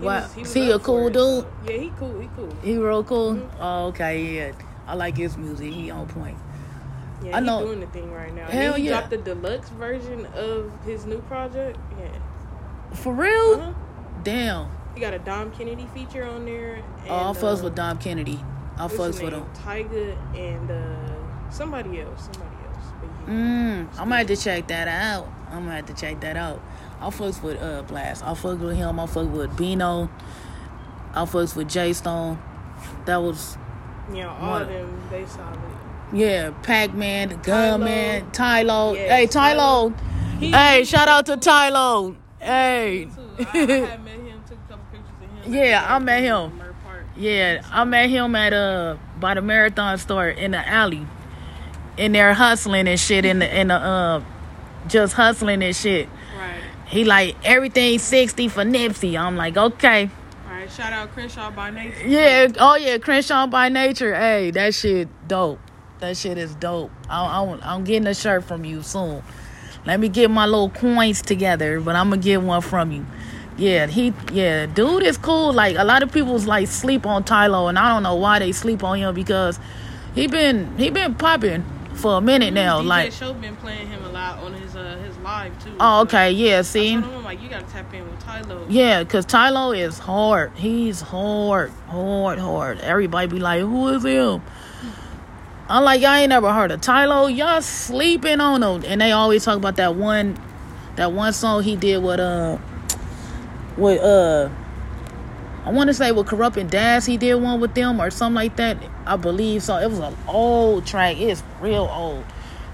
he 0.00 0.06
Wow. 0.06 0.20
was- 0.22 0.32
he 0.34 0.40
was 0.42 0.56
Is 0.56 0.74
a 0.74 0.78
cool 0.78 1.10
dude? 1.10 1.44
Yeah, 1.66 1.72
he 1.76 1.92
cool. 1.98 2.18
He 2.20 2.28
cool. 2.36 2.48
He 2.62 2.76
real 2.78 3.04
cool. 3.04 3.34
Mhm. 3.34 3.48
Oh, 3.60 3.86
okay, 3.88 4.20
yeah. 4.22 4.52
I 4.86 4.94
like 4.94 5.16
his 5.16 5.36
music. 5.36 5.72
He 5.72 5.90
on 5.90 6.06
point. 6.06 6.38
Yeah, 7.22 7.36
I 7.36 7.40
he 7.40 7.46
know- 7.46 7.64
doing 7.64 7.80
the 7.80 7.86
thing 7.88 8.12
right 8.12 8.34
now. 8.34 8.46
Hell 8.46 8.74
he 8.74 8.84
yeah. 8.84 8.92
dropped 8.92 9.10
the 9.10 9.18
deluxe 9.18 9.68
version 9.70 10.26
of 10.36 10.70
his 10.86 11.04
new 11.04 11.18
project. 11.22 11.78
Yeah. 12.00 12.06
For 12.94 13.12
real? 13.12 13.54
Uh-huh. 13.60 13.72
Damn. 14.24 14.66
He 14.94 15.00
got 15.00 15.12
a 15.14 15.18
Dom 15.18 15.50
Kennedy 15.50 15.86
feature 15.94 16.24
on 16.24 16.44
there. 16.46 16.74
And, 16.76 16.84
Oh, 17.10 17.30
I 17.30 17.32
fucks 17.32 17.60
uh, 17.60 17.64
with 17.64 17.74
Dom 17.74 17.98
Kennedy. 17.98 18.40
I 18.78 18.86
fucks 18.86 19.22
with 19.22 19.32
him. 19.34 19.44
Tyga 19.66 20.14
and 20.36 20.70
uh, 20.70 21.50
somebody 21.50 22.00
else. 22.00 22.22
Somebody 22.32 22.44
yeah. 22.57 22.57
Mm, 23.28 23.88
I'm 23.92 23.96
gonna 23.96 24.16
have 24.18 24.26
to 24.28 24.36
check 24.36 24.66
that 24.68 24.88
out. 24.88 25.28
I'm 25.50 25.64
gonna 25.64 25.76
have 25.76 25.86
to 25.86 25.94
check 25.94 26.20
that 26.20 26.36
out. 26.36 26.60
I 27.00 27.06
fucks 27.10 27.42
with 27.42 27.60
uh 27.62 27.82
Blxst. 27.84 28.22
I 28.22 28.32
fucks 28.32 28.58
with 28.58 28.76
him. 28.76 28.98
I 28.98 29.06
fucks 29.06 29.30
with 29.30 29.56
Bino. 29.56 30.08
I 31.14 31.22
fucks 31.24 31.54
with 31.54 31.68
J 31.68 31.92
Stone. 31.92 32.38
That 33.04 33.18
was 33.18 33.56
Yeah, 34.12 34.34
all 34.40 34.62
of 34.62 34.68
them, 34.68 35.02
they 35.10 35.26
solid. 35.26 35.58
yeah, 36.12 36.50
Pac 36.62 36.94
Man, 36.94 37.28
the 37.30 37.34
Gunman, 37.36 38.30
Tylo. 38.30 38.94
Yes, 38.94 39.10
hey, 39.10 39.26
Tylo. 39.26 39.94
He- 40.38 40.50
Hey, 40.52 40.84
shout 40.84 41.08
out 41.08 41.26
to 41.26 41.36
Tylo. 41.36 42.14
Hey. 42.38 43.06
Too. 43.14 43.20
I, 43.38 43.42
I 43.42 43.96
met 43.98 44.14
him, 44.14 44.42
took 44.48 44.56
a 44.58 44.68
couple 44.70 44.84
pictures 44.92 45.10
of 45.22 45.44
him. 45.44 45.52
Yeah, 45.54 45.84
I 45.88 45.98
met 45.98 46.22
him. 46.22 46.62
Yeah, 47.16 47.62
I 47.72 47.82
met 47.84 48.08
him 48.10 48.34
at 48.36 48.52
uh 48.52 48.96
by 49.18 49.34
the 49.34 49.42
marathon 49.42 49.98
store 49.98 50.28
in 50.28 50.52
the 50.52 50.66
alley. 50.68 51.04
In 51.98 52.12
there 52.12 52.32
hustling 52.32 52.86
and 52.86 52.98
shit 52.98 53.24
in 53.24 53.40
the 53.40 53.60
in 53.60 53.68
the 53.68 53.74
uh 53.74 54.22
just 54.86 55.14
hustling 55.14 55.62
and 55.64 55.74
shit. 55.74 56.08
Right. 56.36 56.60
He 56.86 57.04
like 57.04 57.36
everything 57.44 57.98
sixty 57.98 58.46
for 58.46 58.62
Nipsey. 58.62 59.18
I'm 59.18 59.36
like, 59.36 59.56
okay. 59.56 60.08
All 60.46 60.52
right. 60.52 60.70
Shout 60.70 60.92
out 60.92 61.10
Crenshaw 61.12 61.50
by 61.50 61.70
nature. 61.70 62.06
Yeah, 62.06 62.48
oh 62.60 62.76
yeah, 62.76 62.98
Crenshaw 62.98 63.48
by 63.48 63.68
nature. 63.68 64.14
Hey, 64.14 64.52
that 64.52 64.74
shit 64.74 65.08
dope. 65.26 65.58
That 65.98 66.16
shit 66.16 66.38
is 66.38 66.54
dope. 66.54 66.92
I, 67.10 67.24
I, 67.24 67.58
I'm 67.74 67.82
getting 67.82 68.06
a 68.06 68.14
shirt 68.14 68.44
from 68.44 68.64
you 68.64 68.82
soon. 68.82 69.22
Let 69.84 69.98
me 69.98 70.08
get 70.08 70.30
my 70.30 70.46
little 70.46 70.70
coins 70.70 71.20
together, 71.20 71.80
but 71.80 71.96
I'm 71.96 72.10
gonna 72.10 72.22
get 72.22 72.42
one 72.42 72.60
from 72.60 72.92
you. 72.92 73.06
Yeah, 73.56 73.88
he, 73.88 74.12
yeah, 74.32 74.66
dude 74.66 75.02
is 75.02 75.18
cool. 75.18 75.52
Like 75.52 75.76
a 75.76 75.82
lot 75.82 76.04
of 76.04 76.12
people's 76.12 76.46
like 76.46 76.68
sleep 76.68 77.06
on 77.06 77.24
Tylo, 77.24 77.68
and 77.68 77.76
I 77.76 77.92
don't 77.92 78.04
know 78.04 78.14
why 78.14 78.38
they 78.38 78.52
sleep 78.52 78.84
on 78.84 78.98
him 78.98 79.12
because 79.16 79.58
he 80.14 80.28
been 80.28 80.78
he 80.78 80.90
been 80.90 81.16
popping 81.16 81.64
for 81.98 82.16
a 82.16 82.20
minute 82.20 82.54
now. 82.54 82.80
DJ 82.80 82.86
Like, 82.86 83.12
Show 83.12 83.32
been 83.34 83.56
playing 83.56 83.88
him 83.88 84.04
a 84.04 84.08
lot 84.08 84.38
on 84.42 84.54
his 84.54 84.74
uh 84.76 84.96
his 85.04 85.16
live 85.18 85.62
too. 85.62 85.74
oh, 85.80 86.02
okay, 86.02 86.30
yeah. 86.30 86.58
I 86.58 86.62
See, 86.62 86.92
told 86.92 87.04
him 87.04 87.14
I'm 87.18 87.24
like, 87.24 87.42
you 87.42 87.48
gotta 87.48 87.66
tap 87.66 87.92
in 87.92 88.08
with 88.08 88.20
Tylo. 88.24 88.66
Yeah, 88.68 89.04
cause 89.04 89.26
Tylo 89.26 89.76
is 89.76 89.98
hard. 89.98 90.52
He's 90.56 91.00
hard, 91.00 91.70
hard, 91.88 92.38
hard. 92.38 92.80
Everybody 92.80 93.26
be 93.28 93.38
like, 93.38 93.60
"Who 93.60 93.88
is 93.88 94.04
him?" 94.04 94.42
I'm 95.70 95.84
like, 95.84 96.00
y'all 96.00 96.14
ain't 96.14 96.30
never 96.30 96.50
heard 96.52 96.70
of 96.70 96.80
Tylo. 96.80 97.34
Y'all 97.34 97.60
sleeping 97.60 98.40
on 98.40 98.62
him, 98.62 98.84
and 98.86 99.00
they 99.00 99.12
always 99.12 99.44
talk 99.44 99.56
about 99.58 99.76
that 99.76 99.94
one, 99.96 100.40
that 100.96 101.12
one 101.12 101.32
song 101.34 101.62
he 101.62 101.76
did 101.76 102.02
with 102.02 102.20
uh, 102.20 102.56
with 103.76 104.00
uh, 104.00 104.48
I 105.68 105.70
want 105.70 105.88
to 105.88 105.94
say 105.94 106.12
with 106.12 106.26
Kurupt 106.28 106.56
and 106.56 106.70
Daz. 106.70 107.04
He 107.04 107.18
did 107.18 107.34
one 107.34 107.60
with 107.60 107.74
them 107.74 108.00
or 108.00 108.10
something 108.10 108.36
like 108.36 108.56
that. 108.56 108.78
I 109.04 109.16
believe 109.16 109.62
so. 109.62 109.76
It 109.76 109.90
was 109.90 109.98
an 109.98 110.16
old 110.26 110.86
track. 110.86 111.18
It's 111.18 111.42
real 111.60 111.86
old, 111.92 112.24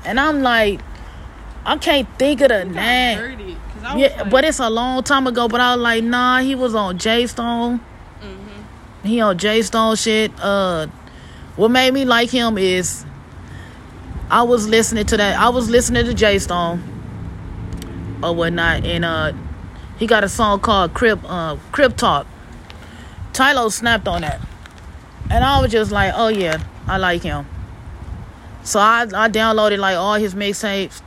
and 0.05 0.21
I'm 0.21 0.43
like, 0.43 0.81
I 1.67 1.77
can't 1.77 2.09
think 2.21 2.41
of 2.41 2.51
the 2.51 2.65
name. 2.65 3.19
heard 3.19 3.41
I 3.83 3.95
was 3.95 4.01
Yeah, 4.01 4.23
like, 4.23 4.31
but 4.31 4.45
it's 4.45 4.61
a 4.61 4.71
long 4.71 5.03
time 5.03 5.27
ago. 5.27 5.49
But 5.49 5.61
I 5.61 5.75
was 5.75 5.83
like, 5.83 6.05
nah, 6.05 6.39
he 6.39 6.55
was 6.55 6.77
on 6.77 6.97
J 6.99 7.27
Stone. 7.27 7.81
mhm. 8.23 9.05
He 9.05 9.21
on 9.21 9.39
J 9.39 9.63
Stone 9.63 9.97
shit. 9.97 10.31
Uh, 10.41 10.87
what 11.57 11.73
made 11.73 11.93
me 11.93 12.05
like 12.05 12.31
him 12.31 12.57
is 12.59 13.05
I 14.31 14.45
was 14.45 14.69
listening 14.69 15.07
to 15.07 15.17
that. 15.17 15.37
I 15.37 15.49
was 15.49 15.69
listening 15.69 16.05
to 16.05 16.15
J 16.15 16.39
Stone 16.39 16.81
or 18.23 18.33
whatnot, 18.37 18.85
and 18.85 19.05
uh, 19.05 19.33
he 19.99 20.07
got 20.07 20.23
a 20.23 20.29
song 20.29 20.61
called 20.61 20.95
Crip 20.95 21.19
uh 21.25 21.57
Crip 21.73 21.97
Talk. 21.97 22.29
Tylo 23.35 23.70
snapped 23.70 24.09
on 24.09 24.23
that, 24.23 24.40
and 25.31 25.44
I 25.44 25.61
was 25.61 25.70
just 25.70 25.90
like, 25.90 26.12
oh 26.16 26.29
yeah, 26.29 26.62
I 26.87 26.97
like 26.97 27.23
him. 27.23 27.47
So 28.62 28.79
I 28.81 29.03
I 29.03 29.29
downloaded 29.29 29.79
like 29.79 29.97
all 29.97 30.14
his 30.14 30.35
mixtapes. 30.35 31.03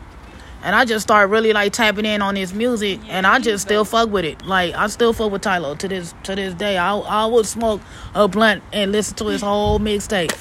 And 0.64 0.76
I 0.76 0.86
just 0.86 1.04
started 1.04 1.28
really 1.32 1.54
like 1.54 1.72
tapping 1.72 2.04
in 2.06 2.22
on 2.22 2.36
his 2.36 2.52
music, 2.52 3.00
Yeah, 3.06 3.18
and 3.20 3.28
I 3.28 3.40
just 3.40 3.64
still 3.64 3.86
fuck 3.86 4.10
with 4.10 4.26
it. 4.26 4.44
Like 4.44 4.74
I 4.74 4.88
still 4.88 5.14
fuck 5.14 5.32
with 5.32 5.44
Tylo 5.44 5.78
to 5.78 5.88
this 5.88 6.14
to 6.24 6.36
this 6.36 6.56
day. 6.56 6.78
I 6.78 6.98
I 6.98 7.26
would 7.28 7.46
smoke 7.46 7.80
a 8.16 8.28
blunt 8.28 8.64
and 8.74 8.92
listen 8.92 9.16
to 9.18 9.28
his 9.28 9.42
whole 9.42 9.80
mixtape. 9.80 10.36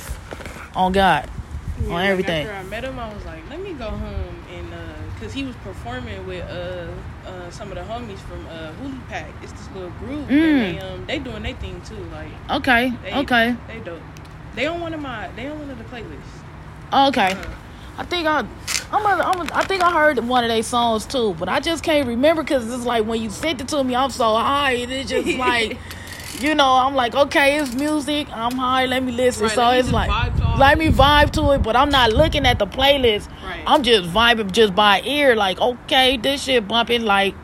On 0.74 0.90
God, 0.90 1.30
Yeah, 1.82 1.94
on 1.94 2.02
everything. 2.02 2.46
After 2.46 2.58
I 2.58 2.62
met 2.64 2.84
him, 2.84 2.98
I 2.98 3.12
was 3.14 3.24
like, 3.26 3.48
let 3.50 3.60
me 3.62 3.74
go 3.74 3.90
home 3.90 4.25
because 5.16 5.32
he 5.32 5.44
was 5.44 5.56
performing 5.56 6.26
with 6.26 6.44
uh, 6.50 6.86
uh, 7.26 7.50
some 7.50 7.72
of 7.72 7.74
the 7.76 7.82
homies 7.82 8.18
from 8.18 8.46
uh, 8.48 8.72
Hulu 8.82 9.08
Pack. 9.08 9.30
It's 9.42 9.52
this 9.52 9.68
little 9.72 9.90
group. 9.90 10.28
Mm. 10.28 10.30
And 10.30 10.60
they 10.60 10.78
um 10.80 11.06
they 11.06 11.18
doing 11.18 11.42
their 11.42 11.54
thing 11.54 11.80
too. 11.82 11.96
Like 12.12 12.28
Okay, 12.50 12.92
they, 13.02 13.14
okay, 13.14 13.56
they 13.66 13.80
dope. 13.80 14.02
They 14.54 14.66
on 14.66 14.80
one 14.80 14.94
of 14.94 15.00
my 15.00 15.28
they 15.36 15.46
on 15.48 15.58
one 15.58 15.70
of 15.70 15.78
the 15.78 15.84
playlists. 15.84 17.08
okay. 17.08 17.32
Uh, 17.32 17.46
I 17.98 18.04
think 18.04 18.26
I, 18.26 18.40
I'm, 18.92 19.06
a, 19.06 19.22
I'm 19.22 19.40
a, 19.48 19.54
I 19.54 19.64
think 19.64 19.82
I 19.82 19.90
heard 19.90 20.18
one 20.18 20.44
of 20.44 20.50
their 20.50 20.62
songs 20.62 21.06
too, 21.06 21.34
but 21.38 21.48
I 21.48 21.60
just 21.60 21.82
can't 21.82 22.06
remember 22.06 22.42
because 22.42 22.70
it's 22.70 22.84
like 22.84 23.06
when 23.06 23.22
you 23.22 23.30
sent 23.30 23.62
it 23.62 23.68
to 23.68 23.82
me, 23.82 23.94
I'm 23.96 24.10
so 24.10 24.36
high, 24.36 24.72
and 24.72 24.92
it's 24.92 25.08
just 25.08 25.38
like, 25.38 25.78
you 26.40 26.54
know, 26.54 26.74
I'm 26.74 26.94
like, 26.94 27.14
okay, 27.14 27.58
it's 27.58 27.74
music, 27.74 28.28
I'm 28.32 28.52
high, 28.52 28.86
let 28.86 29.02
me 29.02 29.12
listen. 29.12 29.44
Right, 29.44 29.52
so 29.52 29.70
me 29.70 29.78
it's 29.78 29.90
like, 29.90 30.10
vibe 30.10 30.36
to 30.36 30.44
all 30.44 30.58
let 30.58 30.78
me 30.78 30.88
vibe 30.88 31.30
to 31.32 31.52
it, 31.52 31.62
but 31.62 31.76
I'm 31.76 31.90
not 31.90 32.12
looking 32.12 32.46
at 32.46 32.58
the 32.58 32.66
playlist. 32.66 33.28
Right. 33.42 33.62
I'm 33.66 33.82
just 33.82 34.10
vibing 34.10 34.52
just 34.52 34.74
by 34.74 35.02
ear, 35.02 35.36
like, 35.36 35.60
okay, 35.60 36.16
this 36.16 36.44
shit 36.44 36.66
bumping, 36.66 37.02
like. 37.02 37.34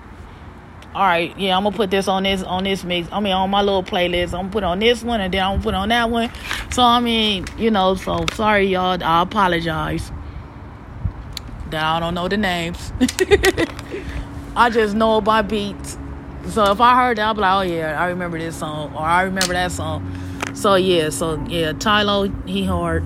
All 0.95 1.07
right, 1.07 1.37
yeah, 1.39 1.57
I'm 1.57 1.63
gonna 1.63 1.75
put 1.75 1.91
this 1.91 2.07
on 2.07 2.25
this 2.25 2.43
on 2.43 2.65
this 2.65 2.85
mix. 2.85 3.09
I 3.11 3.21
mean, 3.21 3.33
on 3.33 3.49
my 3.49 3.63
little 3.63 3.83
playlist. 3.83 4.35
I'm 4.35 4.43
gonna 4.43 4.51
put 4.51 4.63
on 4.63 4.79
this 4.79 5.03
one, 5.03 5.23
and 5.23 5.33
then 5.33 5.43
I'm 5.43 5.53
gonna 5.53 5.63
put 5.63 5.75
on 5.75 5.89
that 5.89 6.11
one. 6.11 6.31
So 6.71 6.83
I 6.83 7.01
mean, 7.01 7.47
you 7.57 7.71
know, 7.71 7.95
so 7.95 8.27
sorry, 8.35 8.67
y'all. 8.67 9.03
I 9.03 9.23
apologize 9.23 10.13
that 11.71 11.83
I 11.83 11.99
don't 11.99 12.13
know 12.13 12.29
the 12.29 12.37
names. 12.37 12.93
I 14.57 14.69
just 14.69 14.95
know 14.95 15.23
by 15.23 15.41
beats. 15.41 15.97
So 16.51 16.71
if 16.71 16.81
I 16.81 16.97
heard 16.97 17.19
that, 17.19 17.27
I'll 17.27 17.35
be 17.35 17.41
like, 17.41 17.53
oh 17.53 17.73
yeah, 17.73 18.01
I 18.01 18.09
remember 18.09 18.39
this 18.39 18.57
song 18.57 18.95
or 18.95 19.01
I 19.01 19.23
remember 19.23 19.55
that 19.55 19.73
song. 19.73 20.07
So 20.55 20.75
yeah, 20.75 21.11
so 21.11 21.43
yeah, 21.49 21.73
Tylo, 21.73 22.49
he 22.49 22.65
hard. 22.65 23.05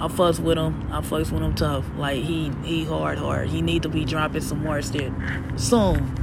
I 0.00 0.06
fucks 0.06 0.38
with 0.38 0.58
him. 0.58 0.88
I 0.92 1.00
fucks 1.00 1.32
with 1.32 1.42
him 1.42 1.54
tough. 1.54 1.84
Like 1.96 2.22
he 2.22 2.52
he 2.64 2.84
hard 2.84 3.18
hard. 3.18 3.48
He 3.48 3.62
need 3.62 3.82
to 3.82 3.88
be 3.88 4.04
dropping 4.04 4.42
some 4.42 4.62
more 4.62 4.80
shit 4.82 5.12
soon. 5.56 6.14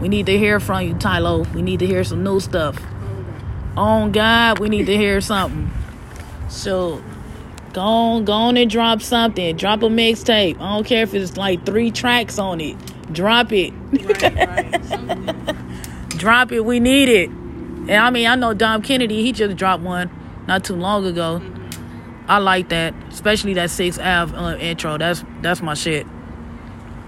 We 0.00 0.08
need 0.08 0.26
to 0.26 0.36
hear 0.36 0.60
from 0.60 0.82
you, 0.82 0.94
Tylo. 0.94 1.50
We 1.54 1.62
need 1.62 1.78
to 1.78 1.86
hear 1.86 2.04
some 2.04 2.22
new 2.22 2.40
stuff. 2.40 2.78
On 3.76 4.12
God, 4.12 4.58
we 4.58 4.68
need 4.68 4.86
to 4.86 4.96
hear 4.96 5.20
something. 5.20 5.70
So 6.48 7.02
Go 7.76 7.82
on, 7.82 8.24
go 8.24 8.32
on 8.32 8.56
and 8.56 8.70
drop 8.70 9.02
something. 9.02 9.54
Drop 9.54 9.82
a 9.82 9.88
mixtape. 9.88 10.58
I 10.58 10.76
don't 10.76 10.86
care 10.86 11.02
if 11.02 11.12
it's 11.12 11.36
like 11.36 11.66
three 11.66 11.90
tracks 11.90 12.38
on 12.38 12.58
it. 12.62 12.74
Drop 13.12 13.52
it. 13.52 13.70
right, 13.92 14.34
right. 15.44 15.56
Drop 16.26 16.50
it. 16.50 16.64
We 16.64 16.80
need 16.80 17.08
it. 17.08 17.30
And 17.30 17.92
I 17.92 18.10
mean, 18.10 18.26
I 18.26 18.34
know 18.34 18.52
Dom 18.52 18.82
Kennedy, 18.82 19.22
he 19.22 19.30
just 19.30 19.56
dropped 19.56 19.84
one 19.84 20.10
not 20.48 20.64
too 20.64 20.74
long 20.74 21.06
ago. 21.06 21.40
I 22.26 22.38
like 22.38 22.70
that, 22.70 22.94
especially 23.10 23.54
that 23.54 23.70
six 23.70 23.96
Ave 23.96 24.36
uh, 24.36 24.56
intro. 24.56 24.98
That's 24.98 25.22
that's 25.40 25.62
my 25.62 25.74
shit. 25.74 26.04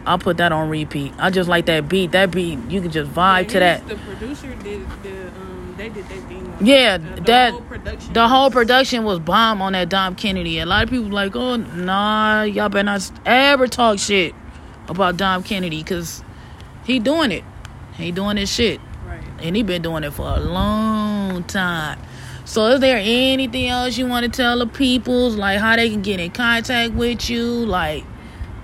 I'll 0.07 0.21
put 0.21 0.37
that 0.37 0.53
on 0.53 0.69
repeat. 0.71 1.13
I 1.19 1.31
just 1.31 1.49
like 1.49 1.67
that 1.67 1.89
beat. 1.89 2.13
That 2.13 2.31
beat, 2.31 2.61
you 2.71 2.81
can 2.81 2.93
just 2.93 3.11
vibe 3.11 3.43
Yeah, 3.43 3.49
to 3.49 3.59
that. 3.59 3.89
The 3.89 3.97
producer 3.97 4.55
did 4.55 4.87
the 5.03 5.27
um 5.31 5.75
they 5.77 5.89
did 5.89 6.09
their 6.09 6.21
thing. 6.21 6.57
Yeah, 6.61 6.95
it. 6.95 7.17
The- 7.17 7.23
that 7.23 7.51
whole 7.55 7.63
production 7.63 8.13
the 8.13 8.29
whole 8.29 8.45
was- 8.45 8.53
production 8.53 9.03
was 9.03 9.19
bomb 9.19 9.61
on 9.61 9.73
that 9.73 9.89
Dom 9.89 10.15
Kennedy. 10.15 10.61
A 10.61 10.65
lot 10.67 10.85
of 10.85 10.91
people 10.91 11.09
like, 11.09 11.35
oh 11.35 11.57
nah, 11.57 12.45
y'all 12.45 12.69
better 12.69 12.85
not 12.85 13.11
ever 13.27 13.67
talk 13.67 13.99
shit 13.99 14.33
about 14.89 15.17
Dom 15.17 15.43
Kennedy 15.43 15.79
because 15.83 16.23
he 16.85 17.01
doing 17.01 17.33
it. 17.33 17.43
He 17.97 18.13
doing 18.13 18.37
his 18.37 18.49
shit. 18.49 18.81
And 19.41 19.57
he 19.57 19.63
been 19.63 19.83
doing 19.83 20.05
it 20.05 20.13
for 20.13 20.27
a 20.29 20.41
long 20.41 21.45
time. 21.45 21.99
So, 22.45 22.67
is 22.69 22.81
there 22.81 22.99
anything 22.99 23.69
else 23.69 23.99
you 23.99 24.07
want 24.07 24.25
to 24.25 24.31
tell 24.31 24.59
the 24.59 24.67
peoples, 24.67 25.37
like 25.37 25.59
how 25.59 25.77
they 25.77 25.91
can 25.91 26.01
get 26.03 26.19
in 26.19 26.31
contact 26.31 26.95
with 26.95 27.29
you, 27.29 27.45
like 27.45 28.05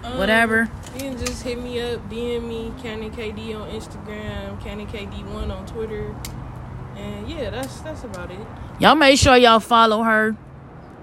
Um, 0.02 0.18
whatever? 0.18 0.70
You 0.94 1.00
can 1.00 1.18
just 1.18 1.42
hit 1.42 1.60
me 1.62 1.80
up, 1.80 2.08
DM 2.08 2.48
me, 2.48 2.72
Cannon 2.82 3.10
KD 3.10 3.54
on 3.54 3.68
Instagram, 3.70 4.60
Cannon 4.62 4.86
KD1 4.86 5.50
on 5.50 5.66
Twitter. 5.66 6.14
And 6.96 7.28
yeah, 7.28 7.50
that's 7.50 7.80
that's 7.80 8.04
about 8.04 8.30
it. 8.30 8.38
Y'all 8.78 8.94
make 8.94 9.18
sure 9.18 9.36
y'all 9.36 9.60
follow 9.60 10.02
her 10.02 10.36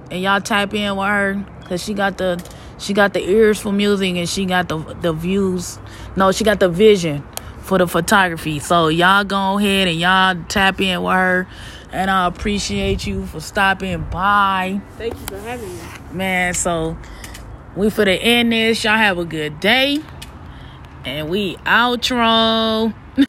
and 0.10 0.22
y'all 0.22 0.42
type 0.42 0.74
in 0.74 0.96
with 0.96 1.08
her 1.08 1.46
cuz 1.66 1.84
she 1.84 1.94
got 1.94 2.18
the 2.18 2.42
she 2.78 2.94
got 2.94 3.14
the 3.14 3.22
ears 3.30 3.60
for 3.60 3.72
music 3.72 4.16
and 4.16 4.28
she 4.28 4.46
got 4.46 4.70
the 4.70 4.78
the 5.02 5.14
views. 5.14 5.78
No, 6.16 6.32
she 6.32 6.44
got 6.44 6.60
the 6.60 6.70
vision 6.70 7.24
for 7.62 7.78
the 7.78 7.88
photography. 7.88 8.60
So 8.60 8.88
y'all 8.88 9.24
go 9.24 9.58
ahead 9.58 9.88
and 9.88 10.00
y'all 10.00 10.36
tap 10.48 10.82
in 10.82 11.02
with 11.04 11.14
her 11.14 11.48
and 11.92 12.10
I 12.10 12.28
appreciate 12.28 13.06
you 13.06 13.26
for 13.26 13.40
stopping 13.40 14.04
by. 14.10 14.82
Thank 14.98 15.14
you 15.14 15.26
for 15.28 15.40
having 15.40 15.70
me. 15.70 15.82
Man, 16.12 16.54
so 16.54 16.98
we 17.76 17.90
for 17.90 18.06
the 18.06 18.14
end 18.14 18.52
this. 18.52 18.84
Y'all 18.84 18.98
have 18.98 19.18
a 19.18 19.26
good 19.26 19.60
day. 19.60 20.00
And 21.04 21.30
we 21.30 21.56
outro. 21.58 22.94